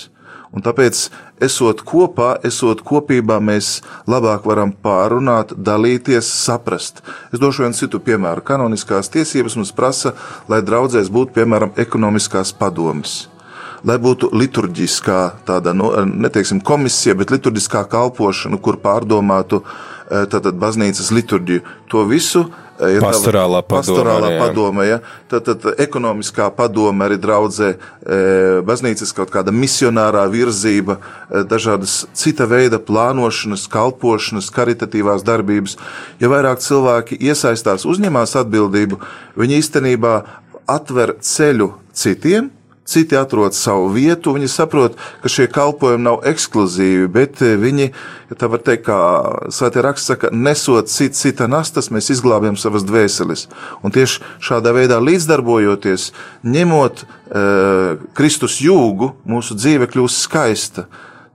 [0.55, 1.09] Un tāpēc,
[1.42, 7.03] esot kopā, esot kopībā, mēs labāk varam pārunāt, dalīties, saprast.
[7.35, 8.46] Es došu vienu citu piemēru.
[8.46, 10.14] Kanoniskās tiesības mums prasa,
[10.46, 13.24] lai draudzēs būtu, piemēram, ekonomiskās padomas
[13.84, 15.90] lai būtu liturģiskā tāda, nu,
[16.24, 21.64] neteiksim komisija, bet liturģiskā kalpošana, kur pārdomātu e, tātad baznīcas liturģiju.
[21.92, 22.46] To visu
[22.80, 23.84] ir e, pastorālā padome.
[23.84, 24.98] Pastorālā padome ja?
[25.30, 27.74] tad, tad ekonomiskā padome arī draudzē,
[28.66, 30.98] baznīcas kaut kāda misionārā virzība,
[31.50, 35.76] dažādas cita veida plānošanas, kalpošanas, karitatīvās darbības.
[36.24, 39.00] Ja vairāk cilvēki iesaistās, uzņemās atbildību,
[39.38, 40.16] viņi īstenībā
[40.70, 42.50] atver ceļu citiem,
[42.84, 47.88] citi atrod savu vietu, viņi saprot, ka šie kalpojumi nav ekskluzīvi, bet eh, viņi,
[48.30, 48.98] ja tā var teikt, kā
[49.54, 53.46] svētie raksts saka, nesot cita, cita nastas, mēs izglābjam savas dvēseles.
[53.84, 56.10] Un tieši šādā veidā līdzdarbojoties,
[56.44, 57.06] ņemot e,
[58.16, 60.86] Kristus jūgu, mūsu dzīve kļūst skaista.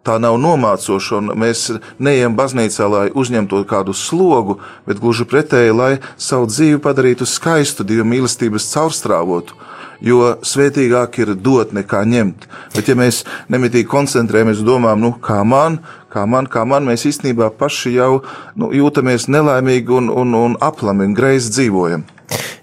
[0.10, 1.68] Tā nav nomācoša, un mēs
[2.02, 4.56] neejam baznīcā, lai uzņemtu kādu slogu,
[4.90, 9.54] bet gluži pretēji, lai savu dzīvi padarītu skaistu, Dieva mīlestības caurstrāvotu
[10.02, 12.48] jo svētīgāk ir dot nekā ņemt.
[12.74, 15.78] Bet, ja mēs nemitīgi koncentrējamies domājam, nu, kā man,
[16.10, 18.24] kā man, kā man, mēs īstenībā paši jau
[18.56, 22.08] nu, jūtamies nelaimīgi un, un, un aplami un greizi dzīvojam.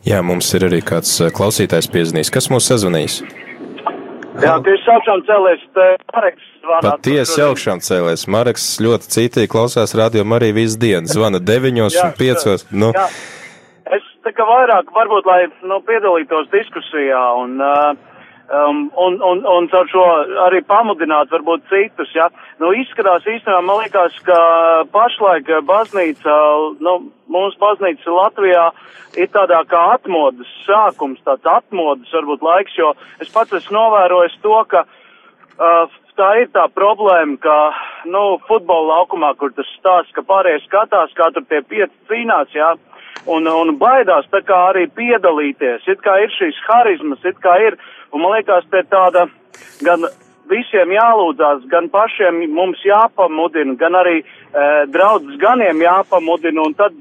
[0.08, 2.32] Jā, mums ir arī kāds eh, klausītājs piezīmējis.
[2.34, 3.20] Kas mūs sazvanīs?
[4.42, 5.64] Jā, tieši augšām cēlēs
[6.16, 6.55] Mareks.
[6.66, 8.26] Pat tiesi augšām cēlēs.
[8.30, 11.08] Mareks ļoti cītīgi klausās radio arī visu dienu.
[11.10, 12.66] Zvana deviņos un piecos.
[12.70, 12.92] Nu.
[12.96, 13.08] Jā
[14.26, 17.92] tā kā vairāk varbūt, lai, nu, piedalītos diskusijā un, uh,
[18.50, 20.04] um, un, un, un caur šo
[20.48, 22.26] arī pamudināt varbūt citus, ja.
[22.62, 24.38] Nu, izskatās īstenībā, man liekas, ka
[24.94, 26.38] pašlaik baznīca,
[26.82, 26.96] nu,
[27.32, 28.66] mūsu baznīca Latvijā
[29.20, 34.58] ir tādā kā atmodas sākums, tāds atmodas varbūt laiks, jo es pats esmu novērojis to,
[34.72, 37.56] ka uh, tā ir tā problēma, ka,
[38.08, 42.74] nu, futbola laukumā, kur tas stāsts, ka pārējie skatās, kā tur tie pieci cīnās, jā,
[43.30, 45.86] un, un baidās tā kā arī piedalīties.
[45.92, 47.78] It kā ir šīs harizmas, it kā ir,
[48.12, 49.26] un man liekas, te tāda
[49.86, 50.08] gan
[50.50, 54.26] visiem jālūdzās, gan pašiem mums jāpamudina, gan arī e,
[54.94, 56.94] draudzes ganiem jāpamudina, un tad,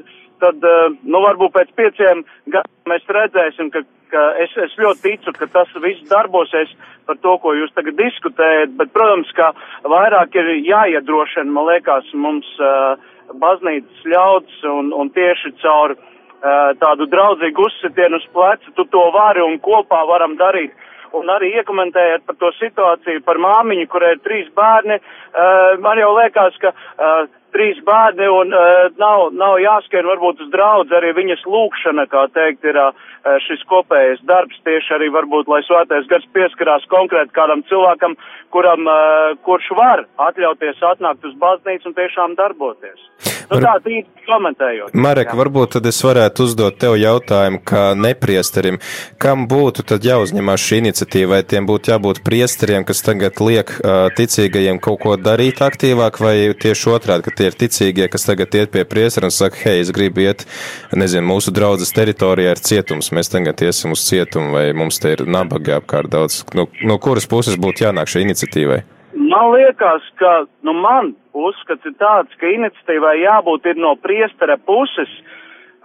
[0.43, 5.34] tad e, nu, varbūt pēc pieciem gadiem mēs redzēsim, ka, ka es, es ļoti ticu,
[5.38, 6.72] ka tas viss darbosies
[7.06, 9.51] par to, ko jūs tagad diskutējat, bet, protams, ka
[9.86, 12.95] vairāk ir jāiedrošina, man liekas, mums uh,
[13.41, 19.45] baznīcas ļauds un, un tieši caur uh, tādu draudzīgu uzsitienu uz pleca, tu to vari
[19.45, 20.74] un kopā varam darīt.
[21.16, 26.12] Un arī iekomentējot par to situāciju, par māmiņu, kurai ir trīs bērni, uh, man jau
[26.18, 31.45] liekas, ka uh, trīs bērni un uh, nav, nav jāskrien varbūt uz draudz, arī viņas
[31.47, 32.91] lūkšana, kā teikt, ir uh,
[33.47, 38.18] šis kopējais darbs tieši arī varbūt, lai svētais gars pieskarās konkrēti kādam cilvēkam,
[38.56, 43.10] kuram, uh, kurš var atļauties atnākt uz baznīcu un tiešām darboties.
[43.45, 44.95] Nu, tā tīri komentējot.
[44.97, 45.38] Marek, jā.
[45.38, 48.80] varbūt tad es varētu uzdot tev jautājumu, kā nepriesterim,
[49.22, 54.08] kam būtu tad jāuzņemās šī iniciatīva, vai tiem būtu jābūt priesteriem, kas tagad liek uh,
[54.18, 58.71] ticīgajiem kaut ko darīt aktīvāk, vai tieši otrādi, ka tie ir ticīgie, kas tagad iet
[58.73, 60.45] pie priestera un saka, hei, es gribu iet,
[60.95, 65.25] nezinu, mūsu draudzes teritorijā ir cietums, mēs tagad iesim uz cietumu, vai mums te ir
[65.29, 66.41] nabaga apkārt daudz.
[66.57, 68.81] No, no kuras puses būtu jānāk šai iniciatīvai?
[69.15, 70.33] Man liekas, ka,
[70.67, 75.11] nu, man uzskats ir tāds, ka iniciatīvai jābūt ir no priestera puses,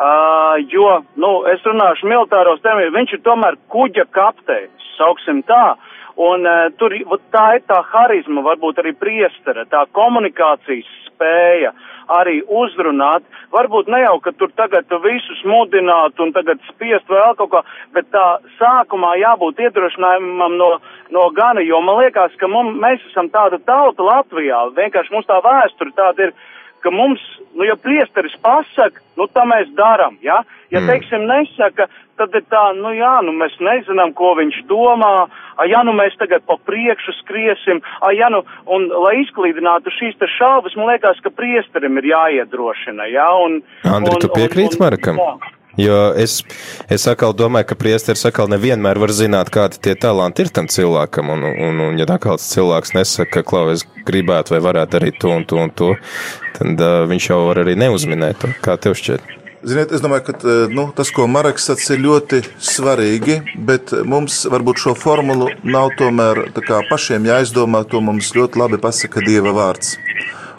[0.00, 0.88] uh, jo,
[1.20, 5.76] nu, es runāšu militāros terminos, viņš ir tomēr kuģa kapteinis, sauksim tā,
[6.20, 6.92] Un uh, tur
[7.32, 11.72] tā ir tā harizma, varbūt arī priestera, tā komunikācijas spēja
[12.10, 13.24] arī uzrunāt.
[13.54, 17.62] Varbūt ne jau, ka tur tagad visus mudināt un tagad spiest vēl kaut kā,
[17.94, 18.26] bet tā
[18.58, 20.70] sākumā jābūt iedrošinājumam no,
[21.14, 25.38] no gana, jo man liekas, ka mums, mēs esam tāda tauta Latvijā, vienkārši mums tā
[25.44, 26.34] vēsture tāda ir,
[26.82, 27.22] ka mums,
[27.54, 30.42] nu, ja priesteris pasaka, nu, tā mēs daram, ja?
[30.70, 30.86] Ja, Mm.
[30.86, 31.88] teiksim, nesaka,
[32.20, 35.12] tad ir tā, nu, jā, nu, mēs nezinām, ko viņš domā,
[35.56, 40.18] a, ja, nu, mēs tagad pa priekšu skriesim, a, ja, nu, un, lai izklīdinātu šīs
[40.20, 43.62] te šaubas, man liekas, ka priesterim ir jāiedrošina, ja, un...
[43.88, 45.18] Andri, un, tu piekrīti Marakam?
[45.20, 45.56] jā.
[45.78, 46.40] Jo es,
[46.90, 51.30] es atkal domāju, ka priesteris atkal nevienmēr var zināt, kādi tie talanti ir tam cilvēkam,
[51.30, 55.30] un, un, un ja kāds cilvēks nesaka, ka, klau, es gribētu vai varētu arī to
[55.30, 55.92] un to un to,
[56.58, 58.50] tad uh, viņš jau var arī neuzminēt to.
[58.64, 59.39] Kā tev šķiet?
[59.60, 63.34] Ziniet, es domāju, ka eh, nu, tas, ko Marks sacīja, ir ļoti svarīgi,
[63.68, 66.46] bet mums varbūt šo formulu nav tomēr
[66.88, 67.82] pašiem jāizdomā.
[67.92, 69.98] To mums ļoti labi pasaka Dieva vārds.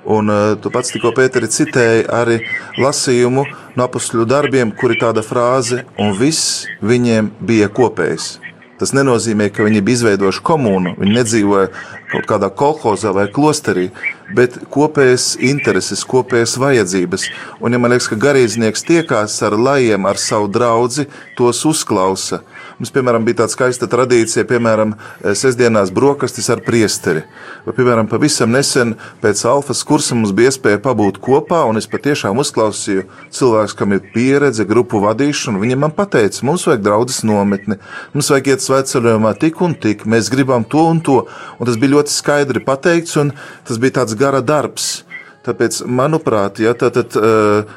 [0.05, 2.37] Un uh, tu pats tikko Pēteri citēji arī
[2.81, 3.47] lasījumu
[3.77, 8.35] no apakšļu darbiem, kur ir tāda frāze, un viss viņiem bija kopējs.
[8.82, 11.67] Tas nenozīmē, ka viņi bija izveidojuši komunu, viņi nedzīvoja
[12.09, 13.91] kaut kādā kolhozā vai klosterī,
[14.34, 17.27] bet kopējas intereses, kopējas vajadzības.
[17.61, 21.05] Un, ja man liekas, ka garīdznieks tiekās ar lajiem, ar savu draugu,
[21.38, 22.41] tos uzklausa.
[22.82, 24.95] Mums, piemēram, bija tāda skaista tradīcija, piemēram,
[25.38, 27.21] sestdienās brokastis ar priesteri.
[27.61, 32.41] Vai, piemēram, pavisam nesen pēc alfas kursa mums bija iespēja pabūt kopā, un es patiešām
[32.41, 33.03] uzklausīju
[33.38, 35.61] cilvēku, kam ir pieredze, grupu vadīšana.
[35.61, 37.77] Viņi man teica, mums vajag draudzes nometni,
[38.15, 41.19] mums vajag iet svētceļojumā tik un tik, mēs gribam to un to.
[41.61, 43.36] Un tas bija ļoti skaidri pateikts, un
[43.69, 45.03] tas bija tāds gara darbs.
[45.45, 47.69] Tāpēc, manuprāt, ja, tā, tad, uh,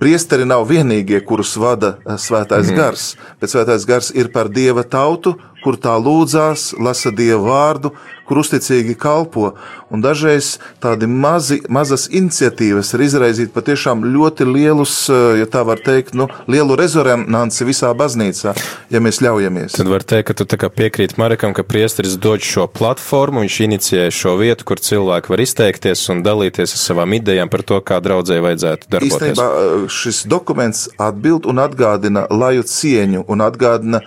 [0.00, 2.76] priesteri nav vienīgie, kurus vada eh, svētais mm.
[2.78, 3.06] gars,
[3.40, 5.36] bet svētais gars ir par dieva tautu,
[5.66, 7.90] kur tā lūdzās, lasa dievu vārdu,
[8.26, 9.52] kur uzticīgi kalpo.
[9.90, 15.82] Un dažreiz tādi mazi, mazas iniciatīvas var izraisīt patiešām ļoti lielus, eh, ja tā var
[15.82, 18.54] teikt, nu, lielu rezonanci visā baznīcā,
[18.90, 19.78] ja mēs ļaujamies.
[19.78, 24.36] Tad var teikt, ka tu piekrīti Marekam, ka priesteris dod šo platformu, viņš inicijē šo
[24.38, 28.90] vietu, kur cilvēki var izteikties un dalīties ar savām idejām par to, kā draudzē vajadzētu
[28.90, 29.18] darboties.
[29.18, 34.02] Īstenībā eh, šis dokuments atbild un atgādina laju cieņu un atgādina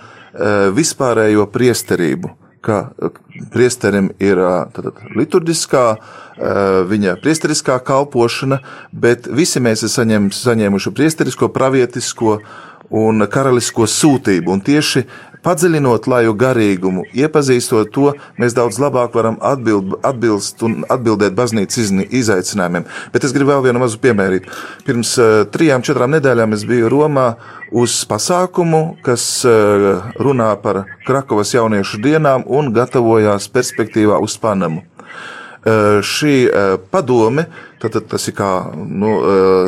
[0.76, 2.36] vispārējo priesterību.
[2.60, 2.90] Ka
[3.54, 4.36] priesterim ir
[4.74, 5.84] tātad, liturģiskā,
[6.90, 8.58] viņa priesteriskā kalpošana,
[8.92, 12.34] bet visi mēs esam saņem, saņēmuši priesterisko, pravietisko
[12.90, 14.52] un karalisko sūtību.
[14.52, 15.06] Un tieši
[15.46, 22.86] padziļinot laju garīgumu, iepazīstot to, mēs daudz labāk varam atbild, atbilst un atbildēt baznīcas izaicinājumiem.
[23.14, 24.48] Bet es gribu vēl vienu mazu piemērīt.
[24.86, 27.28] Pirms uh, trijām, četrām nedēļām es biju Romā
[27.70, 34.89] uz pasākumu, kas uh, runā par Krakovas jauniešu dienām un gatavojās perspektīvā uz Panamu.
[35.60, 36.34] Šī
[36.88, 37.42] padome,
[37.82, 39.10] tad, tad tas ir kā nu,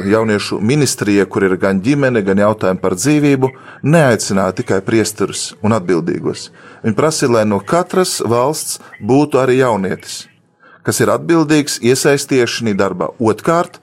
[0.08, 3.50] jauniešu ministrija, kur ir gan ģimene, gan jautājumi par dzīvību,
[3.84, 6.46] neaicināja tikai priesterus un atbildīgos.
[6.80, 10.22] Viņi prasīja, lai no katras valsts būtu arī jaunietis,
[10.80, 13.10] kas ir atbildīgs, iesaistījies šajā darbā.
[13.20, 13.82] Otkārt,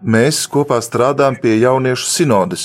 [0.00, 2.64] mēs kopā strādājam pie jauniešu sinodes.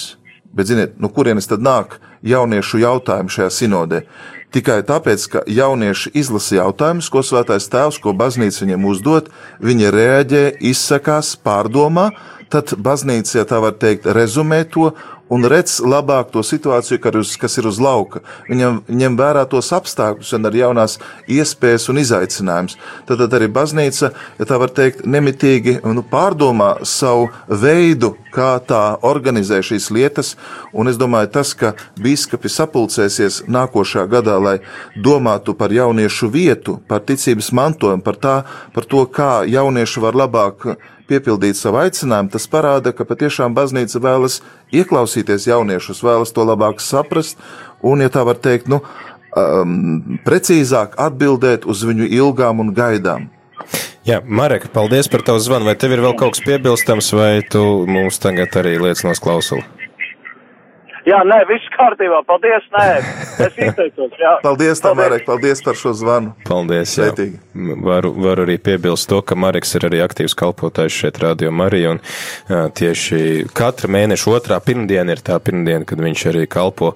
[0.54, 4.04] Bet, ziniet, no kurienes tad nāk jauniešu jautājumi šajā sinodē?
[4.50, 9.30] Tikai tāpēc, ka jaunieši izlasa jautājumus, ko svētais tēvs, ko baznīca viņiem uzdod,
[9.62, 12.08] viņi reaģē, izsakās, pārdomā,
[12.50, 14.90] tad baznīca, ja tā var teikt, rezumē to
[15.30, 17.00] un redz labāk to situāciju,
[17.40, 18.22] kas ir uz lauka.
[18.50, 20.98] Viņam ņem vērā tos apstākļus un arī jaunās
[21.30, 22.78] iespējas un izaicinājumus.
[23.08, 28.84] Tad, tad arī baznīca, ja tā var teikt, nemitīgi nu, pārdomā savu veidu, kā tā
[29.06, 30.36] organizē šīs lietas.
[30.74, 34.58] Un es domāju, tas, ka biskupi sapulcēsies nākošā gadā, lai
[34.98, 38.38] domātu par jauniešu vietu, par ticības mantojumu, par, tā,
[38.74, 40.74] par to, kā jaunieši var labāk
[41.10, 44.40] piepildīt savu aicinājumu, tas parāda, ka patiešām baznīca vēlas
[44.76, 47.42] ieklausīties jauniešus, vēlas to labāk saprast
[47.82, 48.84] un, ja tā var teikt, nu,
[49.36, 53.30] um, precīzāk atbildēt uz viņu ilgām un gaidām.
[54.08, 55.68] Jā, Marek, paldies par tavu zvanu.
[55.70, 59.79] Vai tev ir vēl kaut kas piebilstams, vai tu mums tagad arī liec nos klausuli?
[61.10, 62.22] Jā, nē, viss kārtībā.
[62.28, 62.88] Paldies, nē,
[63.48, 64.14] es izteicos.
[64.20, 64.36] Jā.
[64.44, 66.36] Paldies, tā, Marek, paldies par šo zvanu.
[66.46, 67.10] Paldies, jā.
[67.10, 67.40] Sveitīgi.
[67.84, 72.02] Varu, varu arī piebilst to, ka Mareks ir arī aktīvs kalpotājs šeit Radio Marija, un
[72.48, 73.22] jā, tieši
[73.58, 76.94] katra mēneša otrā pirmdiena ir tā pirmdiena, kad viņš arī kalpo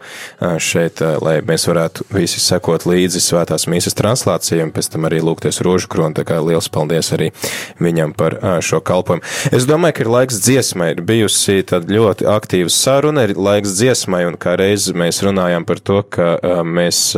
[0.61, 5.61] šeit, lai mēs varētu visi sekot līdzi svētās mīsas translācijai, un pēc tam arī lūgties
[5.65, 7.31] rožu kronu, tā kā liels paldies arī
[7.81, 9.25] viņam par šo kalpojumu.
[9.51, 14.02] Es domāju, ka ir laiks dziesmai, ir bijusi tad ļoti aktīva saruna, ir laiks dziesmai,
[14.07, 17.15] un kā reiz mēs runājām par to, ka mēs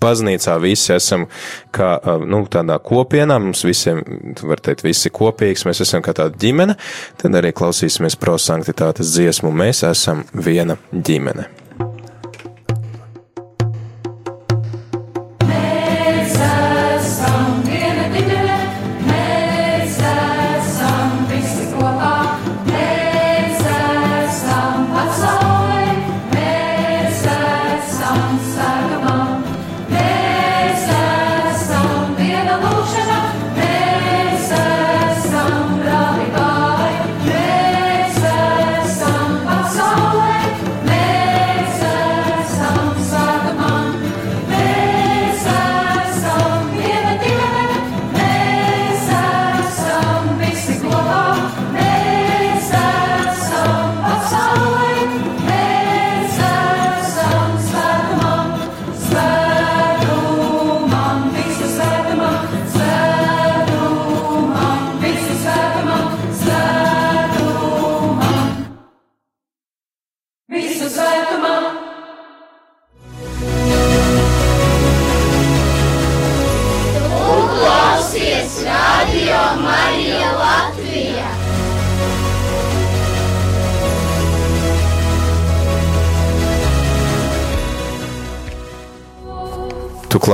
[0.00, 1.26] baznīcā visi esam
[1.74, 1.92] kā,
[2.24, 4.02] nu, tādā kopienā, mums visiem,
[4.42, 6.76] var teikt, visi kopīgs, mēs esam kā tāda ģimene,
[7.20, 11.48] tad arī klausīsimies prosanktitātes dziesmu, mēs esam viena ģimene.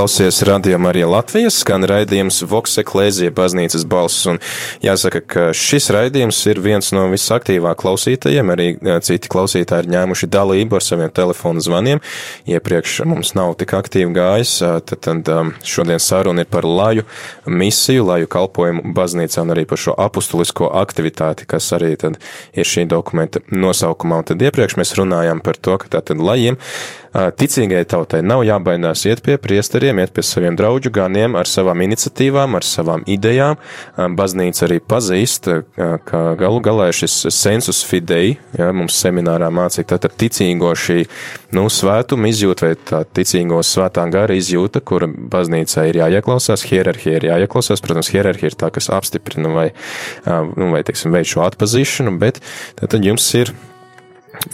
[0.07, 4.37] Klausies radio Marija Latvijas, skan raidījums Voks Eklēzija baznīcas balss, un
[4.79, 8.67] jāsaka, ka šis raidījums ir viens no visaktīvāk klausītajiem, arī
[9.03, 11.99] citi klausītāji ir ņēmuši dalību ar saviem telefonu zvaniem.
[12.47, 14.53] Iepriekš mums nav tik aktīvi gājis,
[14.87, 15.31] tad, tad
[15.67, 17.03] šodien saruna ir par laju
[17.43, 22.15] misiju, laju kalpojumu baznīcā un arī par šo apustulisko aktivitāti, kas arī tad
[22.55, 24.21] ir šī dokumenta nosaukumā.
[24.23, 26.55] Un tad iepriekš mēs runājām par to, ka tātad lajiem
[27.13, 32.57] ticīgai tautai nav jābaidās iet pie priesteriem, iet pie saviem draugu ganiem ar savām iniciatīvām,
[32.57, 33.57] ar savām idejām.
[34.17, 35.49] Baznīca arī pazīst,
[36.07, 40.99] ka galu galā šis sensus fidei, ja, mums seminārā mācīja, tātad ticīgo šī,
[41.57, 47.29] nu, svētuma izjūta vai tā ticīgo svētā gara izjūta, kura baznīcā ir jāieklausās, hierarhija ir
[47.31, 49.69] jāieklausās, protams, hierarhija ir tā, kas apstiprina vai,
[50.27, 52.41] nu, vai, teiksim, veids šo atpazīšanu, bet
[52.79, 53.53] tad jums ir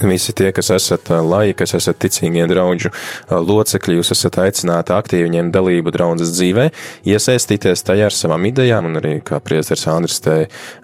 [0.04, 2.90] Visi tie, kas esat laiki, kas esat ticīgie draugu
[3.30, 6.70] locekļi, jūs esat aicināti aktīvi ņemt dalību draudzes dzīvē,
[7.08, 10.38] iesaistīties tajā ar savām idejām, un arī, kā priesteris Andris te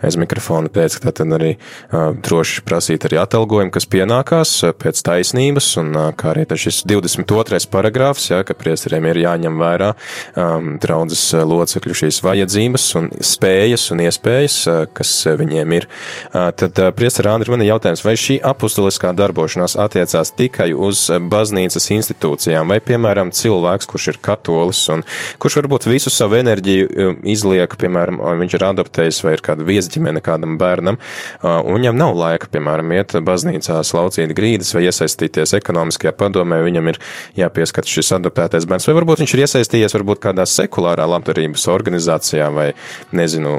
[0.06, 5.72] aiz mikrofona teica, ka tad arī uh, droši prasīt arī atalgojumu, kas pienākās pēc taisnības,
[5.82, 7.60] un uh, kā arī šis 22.
[7.72, 9.94] paragrāfs, ja, ka priesteriem ir jāņem vērā
[10.36, 15.90] um, draudzes locekļu šīs vajadzības un spējas un iespējas, uh, kas viņiem ir.
[16.30, 20.74] Uh, tad, uh, priesteri Andri, man ir jautājums, vai šī apustula apostoliskā darbošanās attiecās tikai
[20.74, 25.04] uz baznīcas institūcijām, vai, piemēram, cilvēks, kurš ir katolis un
[25.40, 30.22] kurš varbūt visu savu enerģiju um, izliek, piemēram, viņš ir adaptējis vai ir kāda viesģimene
[30.22, 30.98] kādam bērnam,
[31.44, 37.00] un viņam nav laika, piemēram, iet baznīcā slaucīt grīdas vai iesaistīties ekonomiskajā padomē, viņam ir
[37.38, 42.70] jāpieskat šis adaptētais bērns, vai varbūt viņš ir iesaistījies varbūt kādā sekulārā labdarības organizācijā vai,
[43.16, 43.56] nezinu,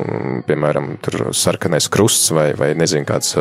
[0.49, 3.37] piemēram, tur sarkanais krusts vai, vai nezinu, kāds,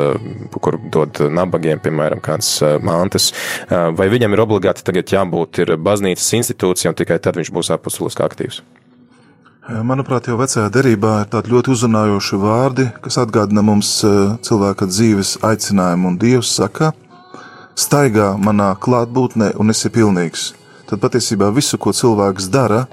[0.60, 3.34] kur dod nabagiem viņiem, piemēram, kādas mantas,
[3.70, 8.24] vai viņam ir obligāti tagad jābūt ir baznīcas institūcija un tikai tad viņš būs apustuliski
[8.24, 8.62] aktīvs?
[9.70, 14.02] Manuprāt, jau vecajā derībā ir tādi ļoti uzrunājoši vārdi, kas atgādina mums
[14.42, 16.94] cilvēka dzīves aicinājumu, un Dievs saka,
[17.78, 20.56] staigā manā klātbūtnē un esi pilnīgs.
[20.90, 22.88] Tad patiesībā visu, ko cilvēks dara,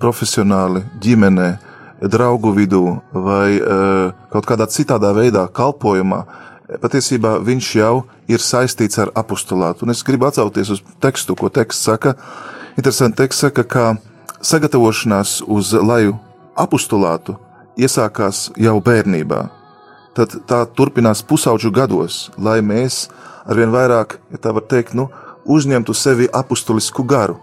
[0.00, 1.50] profesionāli, ģimenē,
[2.08, 3.60] draugu vidū vai
[4.32, 6.24] kaut kādā citādā veidā kalpojumā,
[6.82, 7.94] patiesībā viņš jau
[8.30, 9.86] ir saistīts ar apustulātu.
[9.86, 12.14] Un es gribu atsaukties uz tekstu, ko teksts saka.
[12.76, 13.86] Interesanti, teksts saka, ka
[14.42, 16.16] sagatavošanās uz laju
[16.58, 17.36] apustulātu
[17.78, 19.42] iesākās jau bērnībā.
[20.16, 23.06] Tad tā turpinās pusauģu gados, lai mēs
[23.48, 25.08] arvien vairāk, ja tā var teikt, nu,
[25.48, 27.38] uzņemtu sevi apustulisku garu.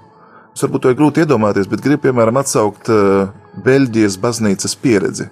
[0.53, 3.29] Es varbūt to ir grūti iedomāties, bet gribu, piemēram, atsaukt uh,
[3.65, 5.29] Beļģijas baznīcas pieredzi.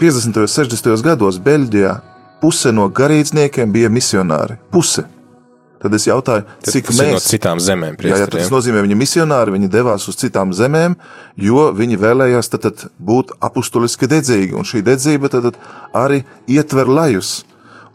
[0.00, 0.38] 50.
[0.38, 1.02] un 60.
[1.04, 1.92] gados Beļģijā
[2.42, 4.58] puse no garīdzniekiem bija misionāri.
[4.72, 5.06] Puse.
[5.82, 7.14] Tad es jautāju, tad cik mēs.
[7.16, 10.94] No citām zemēm, jā, jā, tas nozīmē, viņi misionāri, viņi devās uz citām zemēm,
[11.42, 15.58] jo viņi vēlējās tad, tad būt apustuliski dedzīgi, un šī dedzība tad, tad
[16.04, 17.40] arī ietver lajus.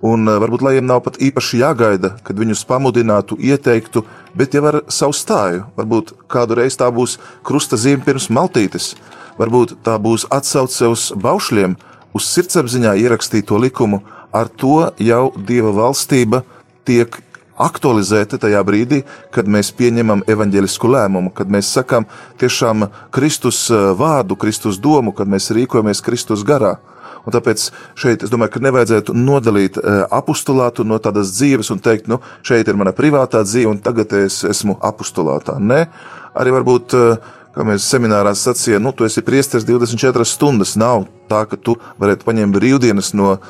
[0.03, 4.03] Un varbūt lajiem nav pat īpaši jāgaida, kad viņus pamudinātu, ieteiktu,
[4.37, 5.63] bet jau ar savu stāju.
[5.79, 7.15] Varbūt kādu reizi tā būs
[7.47, 8.91] krusta zīme pirms maltītes,
[9.39, 11.79] varbūt tā būs atsauce uz baušļiem,
[12.13, 14.03] uz sirdsapziņā ierakstīto likumu,
[14.37, 16.43] ar to jau Dieva valstība
[16.87, 17.17] tiek
[17.57, 19.01] aktualizēta tajā brīdī,
[19.33, 22.05] kad mēs pieņemam evaņģelisku lēmumu, kad mēs sakam
[22.41, 26.77] tiešām Kristus uh, vārdu, Kristus domu, kad mēs rīkojamies Kristus garā.
[27.27, 27.65] Un tāpēc
[27.99, 32.69] šeit es domāju, ka nevajadzētu nodalīt uh, apustulātu no tādas dzīves un teikt, nu, šeit
[32.69, 35.57] ir mana privātā dzīve, un tagad es esmu apustulātā.
[35.59, 35.81] Nē,
[36.37, 40.75] arī varbūt uh, kā mēs seminārā sacījām, nu, tu esi priesteris 24 stundas.
[40.79, 43.41] Nav tā, ka tu varētu paņemt brīvdienas no uh,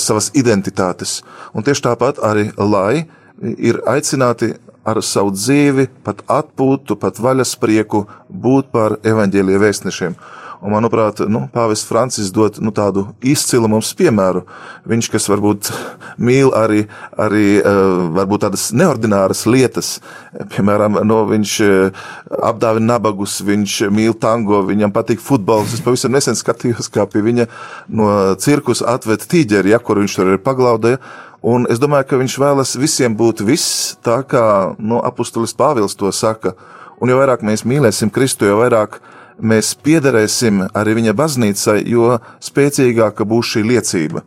[0.00, 1.20] savas identitātes.
[1.54, 3.06] Un tieši tāpat arī, lai
[3.40, 4.54] ir aicināti
[4.86, 10.16] ar savu dzīvi, pat atpūtu, pat vaļasprieku būt par evaņģēlīju vēstnešiem.
[10.60, 14.42] Un, manuprāt, nu, Pāvests Francis dod nu, tādu izcilu mums piemēru.
[14.90, 15.70] Viņš, kas varbūt
[16.20, 16.82] mīl arī,
[17.16, 17.62] arī
[18.12, 19.94] varbūt tādas neordināras lietas,
[20.52, 21.54] piemēram, no, viņš
[22.44, 25.78] apdāvina nabagus, viņš mīl tango, viņam patīk futbols.
[25.78, 27.46] Es pavisam nesen skatījos, kā pie viņa
[27.96, 31.00] no cirkus atved tīģeri, ja, kur viņš tur ir paglaudēja.
[31.40, 34.44] Un es domāju, ka viņš vēlas visiem būt viss, tā kā
[34.76, 36.52] no, apustulis Pāvils to saka.
[37.00, 42.18] Un jo vairāk mēs mīlēsim Kristu, jo vairāk mēs mēs piederēsim arī viņa baznīcai, jo
[42.44, 44.24] spēcīgāka būs šī liecība.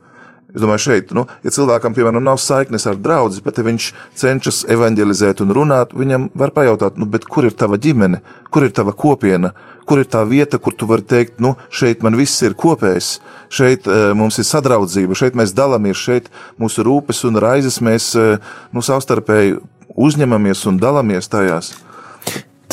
[0.54, 3.88] Es domāju, šeit, nu, ja cilvēkam, piemēram, nav saiknes ar draugu, bet ja viņš
[4.22, 8.20] cenšas evanģelizēt un runāt, viņam var pajautāt, nu, kur ir tava ģimene,
[8.54, 9.50] kur ir tava kopiena,
[9.90, 13.16] kur ir tā vieta, kur tu vari teikt, nu, šeit man viss ir kopējs,
[13.50, 16.30] šeit e, mums ir sadraudzība, šeit mēs dalāmies, šeit
[16.62, 18.38] mūsu rūpes un raizes mēs, e,
[18.78, 19.58] nu, savstarpēji
[19.98, 21.74] uzņemamies un dalāmies tajās.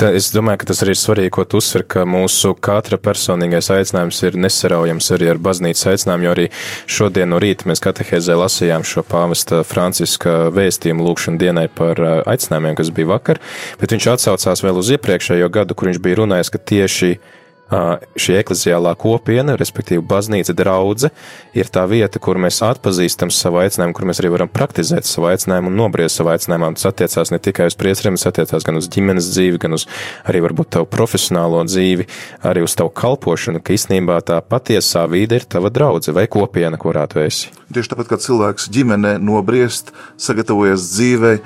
[0.00, 3.66] Tā, es domāju, ka tas arī ir svarīgi, ko tu uzsver, ka mūsu katra personīgais
[3.74, 6.46] aicinājums ir nesaraujams arī ar baznīcas aicinājumu, jo arī
[6.88, 12.94] šodien no rīta mēs katehēzē lasījām šo pāvesta Franciska vēstījumu lūkšanu dienai par aicinājumiem, kas
[12.96, 13.42] bija vakar,
[13.82, 17.12] bet viņš atsaucās vēl uz iepriekšējo gadu, kur viņš bija runājis, ka tieši
[17.70, 21.12] šī ekleziālā kopiena, respektīvi baznīca draudze,
[21.54, 25.70] ir tā vieta, kur mēs atpazīstam savu aicinājumu, kur mēs arī varam praktizēt savu aicinājumu
[25.70, 26.74] un nobriest savu aicinājumu.
[26.78, 29.86] Tas attiecās ne tikai uz priesteriem, tas attiecās gan uz ģimenes dzīvi, gan uz
[30.26, 32.08] arī varbūt tavu profesionālo dzīvi,
[32.50, 37.06] arī uz tavu kalpošanu, ka īstenībā tā patiesā vide ir tava draudze vai kopiena, kurā
[37.10, 37.54] tu esi.
[37.70, 41.36] Tieši tāpat kā cilvēks ģimenē nobriest, sagatavojas dzīvei,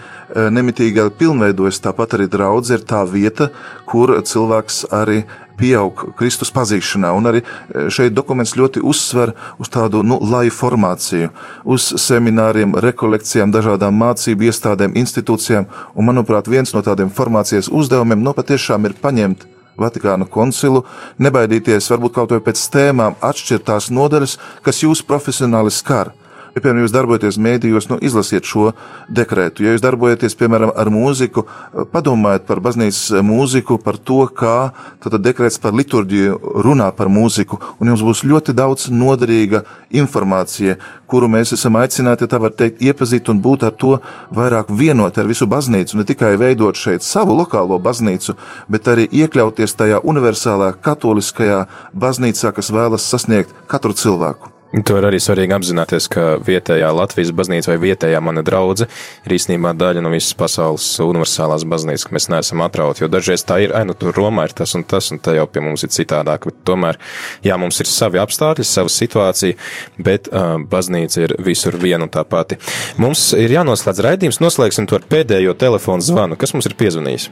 [0.57, 3.51] nemitīgi pilnveidojas, tāpat arī draudze ir tā vieta,
[3.85, 5.27] kur cilvēks arī
[5.59, 7.13] pieaug Kristus pazīšanā.
[7.17, 11.31] Un arī e, šeit dokuments ļoti uzsver uz tādu nu, laju formāciju,
[11.65, 15.69] uz semināriem, rekolekcijām, dažādām mācību iestādēm, institūcijām.
[15.95, 20.85] Un, manuprāt, viens no tādiem formācijas uzdevumiem nu, patiešām ir paņemt Vatikāna koncilu,
[21.19, 26.13] nebaidīties varbūt kaut vai pēc tēmām atšķirt tās nodaļas, kas jūs profesionāli skar.
[26.55, 28.69] Ja, piemēram, jūs darbojaties mēdījos, nu, izlasiet šo
[29.11, 29.65] dekrētu.
[29.67, 31.43] Ja jūs darbojaties, piemēram, ar mūziku,
[31.91, 34.71] padomājiet par baznīcas mūziku, par to, kā
[35.03, 39.65] tad dekrēts par liturģiju runā par mūziku, un jums būs ļoti daudz noderīga
[39.99, 40.79] informācija,
[41.11, 43.99] kuru mēs esam aicināti, tā var teikt, iepazīt un būt ar to
[44.31, 48.39] vairāk vienot ar visu baznīcu, ne tikai veidot šeit savu lokālo baznīcu,
[48.71, 54.54] bet arī iekļauties tajā universālā katoliskajā baznīcā, kas vēlas sasniegt katru cilvēku.
[54.75, 58.89] To ir arī svarīgi apzināties, ka vietējā Latvijas baznīca vai vietējā mana draudze
[59.23, 63.05] ir īstenībā daļa no visas pasaules universālās baznīcas, ka mēs neesam atrauti.
[63.05, 65.47] Jo dažreiz tā ir, ai, nu tur Romā ir tas un tas, un tā jau
[65.47, 66.51] pie mums ir citādāk.
[66.51, 66.99] Bet tomēr,
[67.47, 69.63] jā, mums ir savi apstākļi, sava situācija,
[70.03, 72.59] bet uh, baznīca ir visur viena un tā pati.
[72.99, 76.41] Mums ir jānoslēdz raidījums, noslēgsim to ar pēdējo telefonu zvanu.
[76.41, 77.31] Kas mums ir piezvanījis?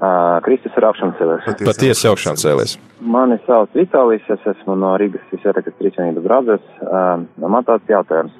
[0.00, 1.48] Uh, Kristus ir augšām cēlies.
[1.60, 2.78] Patiesi augšām cēlies.
[3.04, 6.62] Mani sauc Vitālijs, es esmu no Rīgas Visvētākas Trīsvienības draudzes.
[6.80, 8.32] Uh, man tāds jautājums.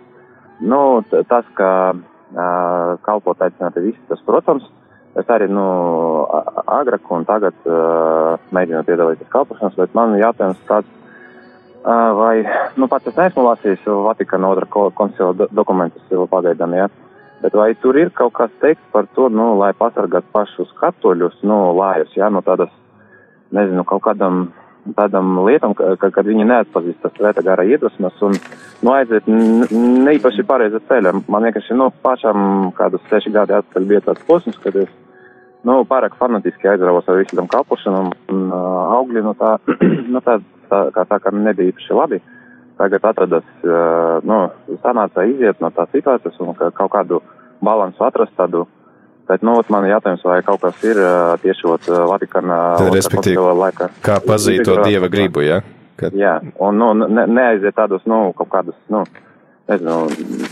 [0.65, 0.81] Nu,
[1.29, 4.65] tas, ka uh, kalpot aicināti visi, tas, protams,
[5.21, 5.67] es arī, nu,
[6.65, 10.89] agrāk un tagad uh, mēģinu piedalīties kalpošanas, bet man jautājums tāds,
[11.85, 12.35] uh, vai,
[12.81, 16.89] nu, pats es neesmu lasījis Vatikāna otra koncila do dokumentus pagaidām, jā.
[16.89, 17.00] Ja?
[17.41, 21.57] Bet vai tur ir kaut kas teikts par to, nu, lai pasargātu pašus katoļus, nu,
[21.79, 22.73] lājus, jā, no tādas,
[23.57, 24.51] nezinu, kaut kādam
[24.97, 28.37] tādam lietam, ka, kad viņi neatpazīst tas svēta gara iedvesmas un,
[28.85, 31.15] nu, aiziet neīpaši pareiza ceļa.
[31.33, 34.93] Man vienkārši, nu, pašam kādus seši gadi atpakaļ bija tāds posms, kad es,
[35.65, 39.57] nu, pārāk fanatiski aizravos ar visu tam kalpošanam un uh, augļi, nu, tā,
[40.13, 42.21] nu, tā, tā, kā tā, ka nebija īpaši labi.
[42.21, 42.37] Uh,
[42.81, 43.47] tagad atradas,
[44.27, 44.41] nu,
[44.81, 47.21] sanāca iziet no tās situācijas un kaut kādu
[47.61, 48.67] balansu atrast tādu.
[49.31, 50.99] Bet, nu, man jautājums, vai kaut kas ir
[51.45, 52.57] tieši ot Vatikāna
[53.61, 53.87] laikā.
[54.03, 55.61] Kā pazīt to Dieva gribu, ja?
[56.01, 56.17] Kad...
[56.19, 59.05] Jā, un, nu, ne, neaiziet tādus, nu, kaut kādus, nu,
[59.71, 59.97] nezinu,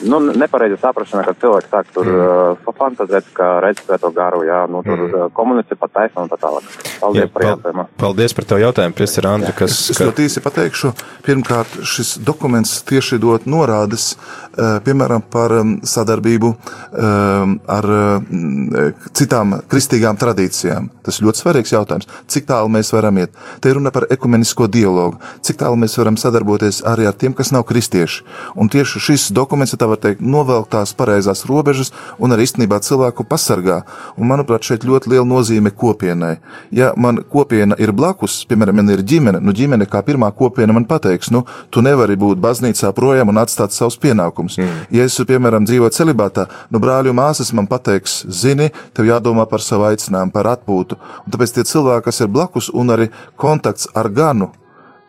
[0.09, 2.63] nu, nepareiza saprašana, ka cilvēks sāk tur mm.
[2.65, 5.15] uh, fantazēt, ka redz svēto garu, jā, nu, tur mm.
[5.15, 6.69] uh, komunicē pa taisnu un tā tālāk.
[7.03, 7.87] Paldies jā, par jautājumu.
[8.01, 9.79] Paldies par tavu jautājumu, Priester Andri, kas...
[9.93, 10.93] Es ļoti īsi pateikšu.
[11.27, 19.59] Pirmkārt, šis dokuments tieši dod norādes, uh, piemēram, par um, sadarbību um, ar uh, citām
[19.71, 20.91] kristīgām tradīcijām.
[21.07, 22.09] Tas ir ļoti svarīgs jautājums.
[22.31, 23.35] Cik tālu mēs varam iet?
[23.63, 25.19] Te ir runa par ekumenisko dialogu.
[25.45, 28.25] Cik tālu mēs varam sadarboties arī ar tiem, kas nav kristieši.
[28.59, 33.25] Un tieši šis dokuments, tā var teikt, novelk tās pareizās robežas un arī īstenībā cilvēku
[33.29, 33.81] pasargā.
[34.17, 36.37] Un, manuprāt, šeit ļoti liela nozīme kopienai.
[36.75, 40.87] Ja man kopiena ir blakus, piemēram, man ir ģimene, nu ģimene kā pirmā kopiena man
[40.89, 44.59] pateiks, nu, tu nevari būt baznīcā projām un atstāt savus pienākumus.
[44.61, 44.85] Mm.
[44.95, 49.89] Ja es, piemēram, dzīvoju celibātā, nu, brāļu māsas man pateiks, zini, tev jādomā par savu
[49.91, 51.01] aicinājumu, par atpūtu.
[51.25, 54.53] Un tāpēc tie cilvēki, kas ir blakus un arī kontakts ar ganu,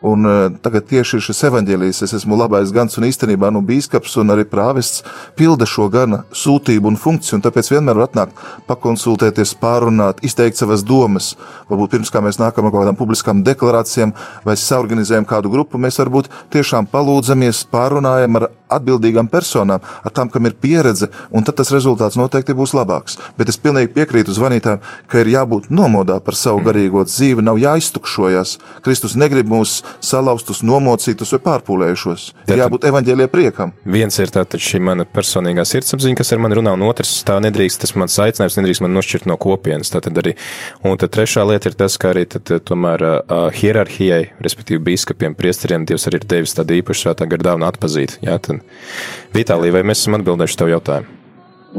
[0.00, 4.32] Un uh, tagad tieši šis evaņģēlijs, es esmu labais gans un īstenībā nu bīskaps un
[4.32, 5.02] arī prāvests
[5.36, 8.40] pilda šo gana sūtību un funkciju, un tāpēc vienmēr var atnākt,
[8.70, 11.34] pakonsultēties, pārunāt, izteikt savas domas.
[11.68, 14.14] Varbūt pirms kā mēs nākam ar kaut kādām publiskām deklarācijām
[14.46, 20.48] vai saorganizējam kādu grupu, mēs varbūt tiešām palūdzamies, pārunājam ar atbildīgām personām, ar tām, kam
[20.48, 23.18] ir pieredze, un tad tas rezultāts noteikti būs labāks.
[23.38, 28.56] Bet es pilnīgi piekrītu zvanītājiem, ka ir jābūt nomodā par savu garīgo dzīvi, nav jāiztukšojas.
[28.84, 32.26] Kristus negrib mūs salauztus, nomocītus vai pārpūlējušos.
[32.50, 33.74] Ir jābūt evaņģēlie priekam.
[33.84, 37.82] Viens ir tātad šī mana personīgā sirdsapziņa, kas ar mani runā, un otrs tā nedrīkst,
[37.84, 39.92] tas mans aicinājums nedrīkst man nošķirt no kopienas.
[39.92, 40.36] Tātad arī,
[40.86, 45.86] un tad trešā lieta ir tas, ka arī tad, tomēr uh, hierarhijai, respektīvi biskupiem, priesteriem,
[45.88, 48.18] Dievs arī ir devis tādu īpašu svētā gara dāvanu atpazīt.
[48.24, 48.59] Jā, tad,
[49.36, 51.18] Vitālija, vai mēs esam atbildējuši tev jautājumu?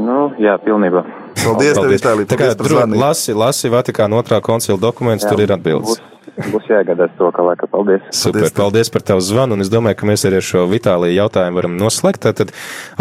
[0.02, 1.02] Nu, jā, pilnībā.
[1.36, 1.76] Paldies, Paldies.
[1.76, 2.30] tev, Vitālija.
[2.30, 5.98] Tā kā lasi, lasi Vatikāna otrā koncila dokumentus, tur ir atbildes.
[5.98, 7.66] Būs Būs jāiegādās to, ka laika.
[7.68, 8.04] Paldies!
[8.16, 11.60] Super, paldies par tavu zvanu, un es domāju, ka mēs arī ar šo Vitāliju jautājumu
[11.60, 12.24] varam noslēgt.
[12.24, 12.54] Tad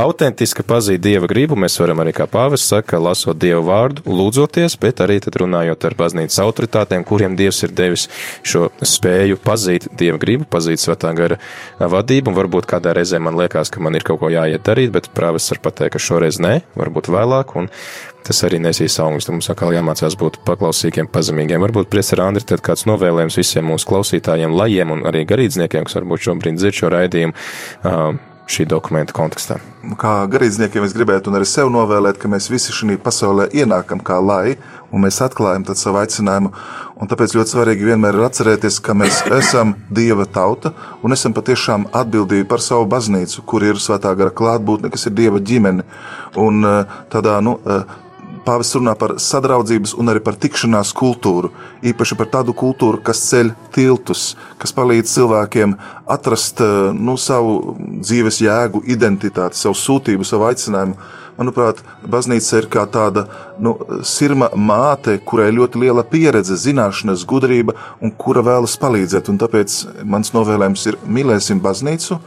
[0.04, 5.00] autentiski pazīt Dieva gribu, mēs varam arī, kā pāvis saka, lasot Dievu vārdu, lūdzoties, bet
[5.06, 8.10] arī tad runājot ar baznīcas autoritātēm, kuriem Dievs ir devis
[8.44, 11.40] šo spēju pazīt Dieva gribu, pazīt svētā gara
[11.80, 15.12] vadību, un varbūt kādā reizē man liekas, ka man ir kaut ko jāiet darīt, bet
[15.16, 17.72] prāvis var pateikt, ka šoreiz nē, varbūt vēlāk, un
[18.28, 19.30] tas arī nesīs augļus.
[19.32, 21.62] Mums atkal jāmācās būt paklausīgiem, pazemīgiem.
[21.64, 26.28] Varbūt priecā Andri, tad kāds novēlējums visiem mūsu klausītājiem, lajiem un arī garīdzniekiem, kas varbūt
[26.28, 27.38] šobrīd dzird šo raidījumu.
[28.52, 29.62] Šī dokumenta kontekstā.
[30.02, 34.58] Kā garīdzniekiem es gribētu arī sev novēlēt, ka mēs visi šajā pasaulē ienākam kā lai,
[34.92, 36.52] un mēs atklājam savu aicinājumu.
[37.00, 41.88] Un tāpēc ļoti svarīgi vienmēr ir atcerēties, ka mēs esam Dieva tauta un esam patiešām
[41.96, 45.88] atbildīgi par savu baznīcu, kur ir svētā gara klātbūtne, kas ir Dieva ģimene.
[46.42, 46.66] Un
[47.14, 47.56] tādā nu,
[48.42, 51.52] Pāvests runā par sadraudzības un arī par tikšanās kultūru,
[51.86, 55.76] īpaši par tādu kultūru, kas ceļ tiltus, kas palīdz cilvēkiem
[56.10, 60.98] atrast eh, nu, savu dzīves jēgu, identitāti, savu sūtību, savu aicinājumu.
[61.38, 63.24] Manuprāt, baznīca ir kā tāda
[63.62, 63.74] nu,
[64.06, 69.32] sirma māte, kurai ir ļoti liela pieredze, zināšanas, gudrība un kura vēlas palīdzēt.
[69.32, 72.20] Un tāpēc mans novēlējums ir mīlēsim baznīcu,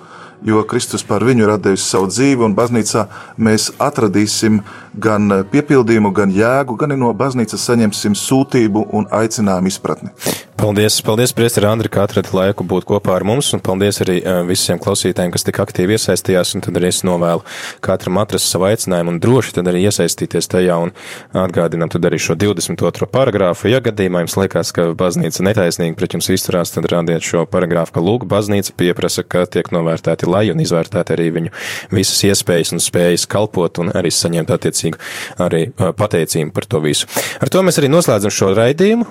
[0.45, 3.07] jo Kristus par viņu ir devis savu dzīvi, un baznīcā
[3.39, 4.63] mēs atradīsim
[4.95, 10.13] gan piepildījumu, gan jēgu, gan no baznīcas saņemsim sūtību un aicinājumu izpratni.
[10.55, 14.39] Paldies, paldies, Priester Andri, ka atradi laiku būt kopā ar mums, un paldies arī uh,
[14.47, 17.43] visiem klausītājiem, kas tik aktīvi iesaistījās, un tad arī es novēlu
[17.85, 20.95] katram atrast savu aicinājumu un droši tad arī iesaistīties tajā, un
[21.43, 23.11] atgādinam tad arī šo 22.
[23.13, 23.69] paragrāfu.
[23.73, 28.05] Ja gadījumā jums liekas, ka baznīca netaisnīgi pret jums izturās, tad rādiet šo paragrāfu, ka
[28.07, 31.55] lūk, baznīca pieprasa, ka tiek novērtēti lai un izvērtēti arī viņu
[31.93, 37.09] visas iespējas un spējas kalpot un arī saņemt attiecīgu arī pateicību par to visu.
[37.41, 39.09] Ar to mēs arī noslēdzam šo raidījumu.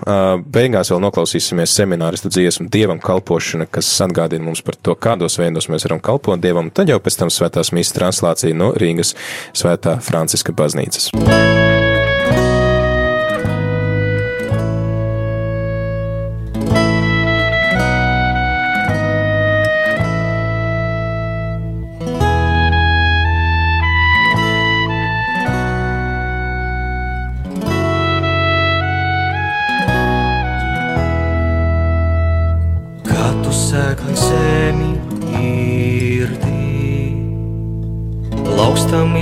[0.54, 5.70] Beigās vēl noklausīsim klausīsimies semināristu dziesmu Dievam kalpošana, kas atgādina mums par to, kādos veidos
[5.72, 9.16] mēs varam kalpot Dievam, tad jau pēc tam svētās mīsas translācija no Rīgas
[9.56, 11.12] svētā Franciska baznīcas.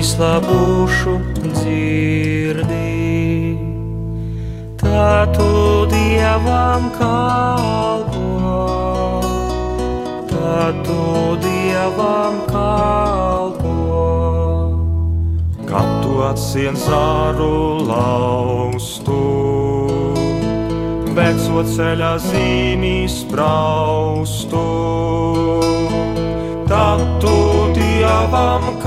[0.01, 2.87] Izlabūšu dzirdī.
[4.81, 5.49] Tā tu
[5.91, 8.23] dievam kalpo,
[10.31, 11.03] tā tu
[11.43, 13.75] dievam kalpo.
[15.69, 19.21] Kad tu atsien zāru laustu,
[21.13, 24.65] veco ceļā zīmīs spraustu,
[26.65, 27.37] tad tu
[27.77, 28.81] dievam Dievam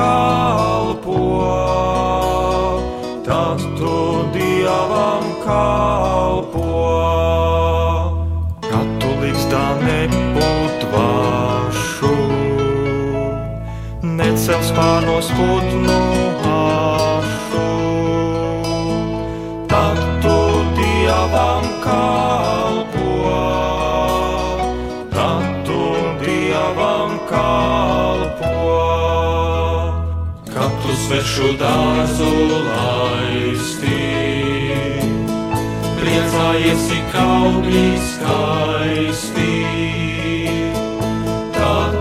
[1.14, 2.82] kalpo,
[3.24, 6.62] tad tu Dievam kalpo.
[8.60, 11.26] Kad tu liks tā neputvašu,
[14.02, 16.13] necels pārnos putnu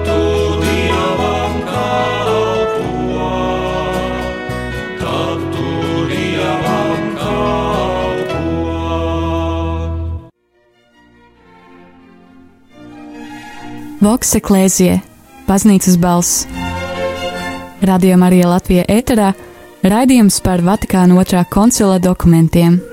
[0.06, 0.20] tu
[0.62, 3.30] Dievam kalpo,
[5.02, 5.70] tad tu
[6.12, 8.38] Dievam kalpo.
[14.04, 15.02] Voks eklēzie,
[15.50, 16.63] baznīcas balss.
[17.84, 19.34] Radio Marija Latvija ēterā
[19.84, 22.93] raidījums par Vatikāna otrā koncila dokumentiem.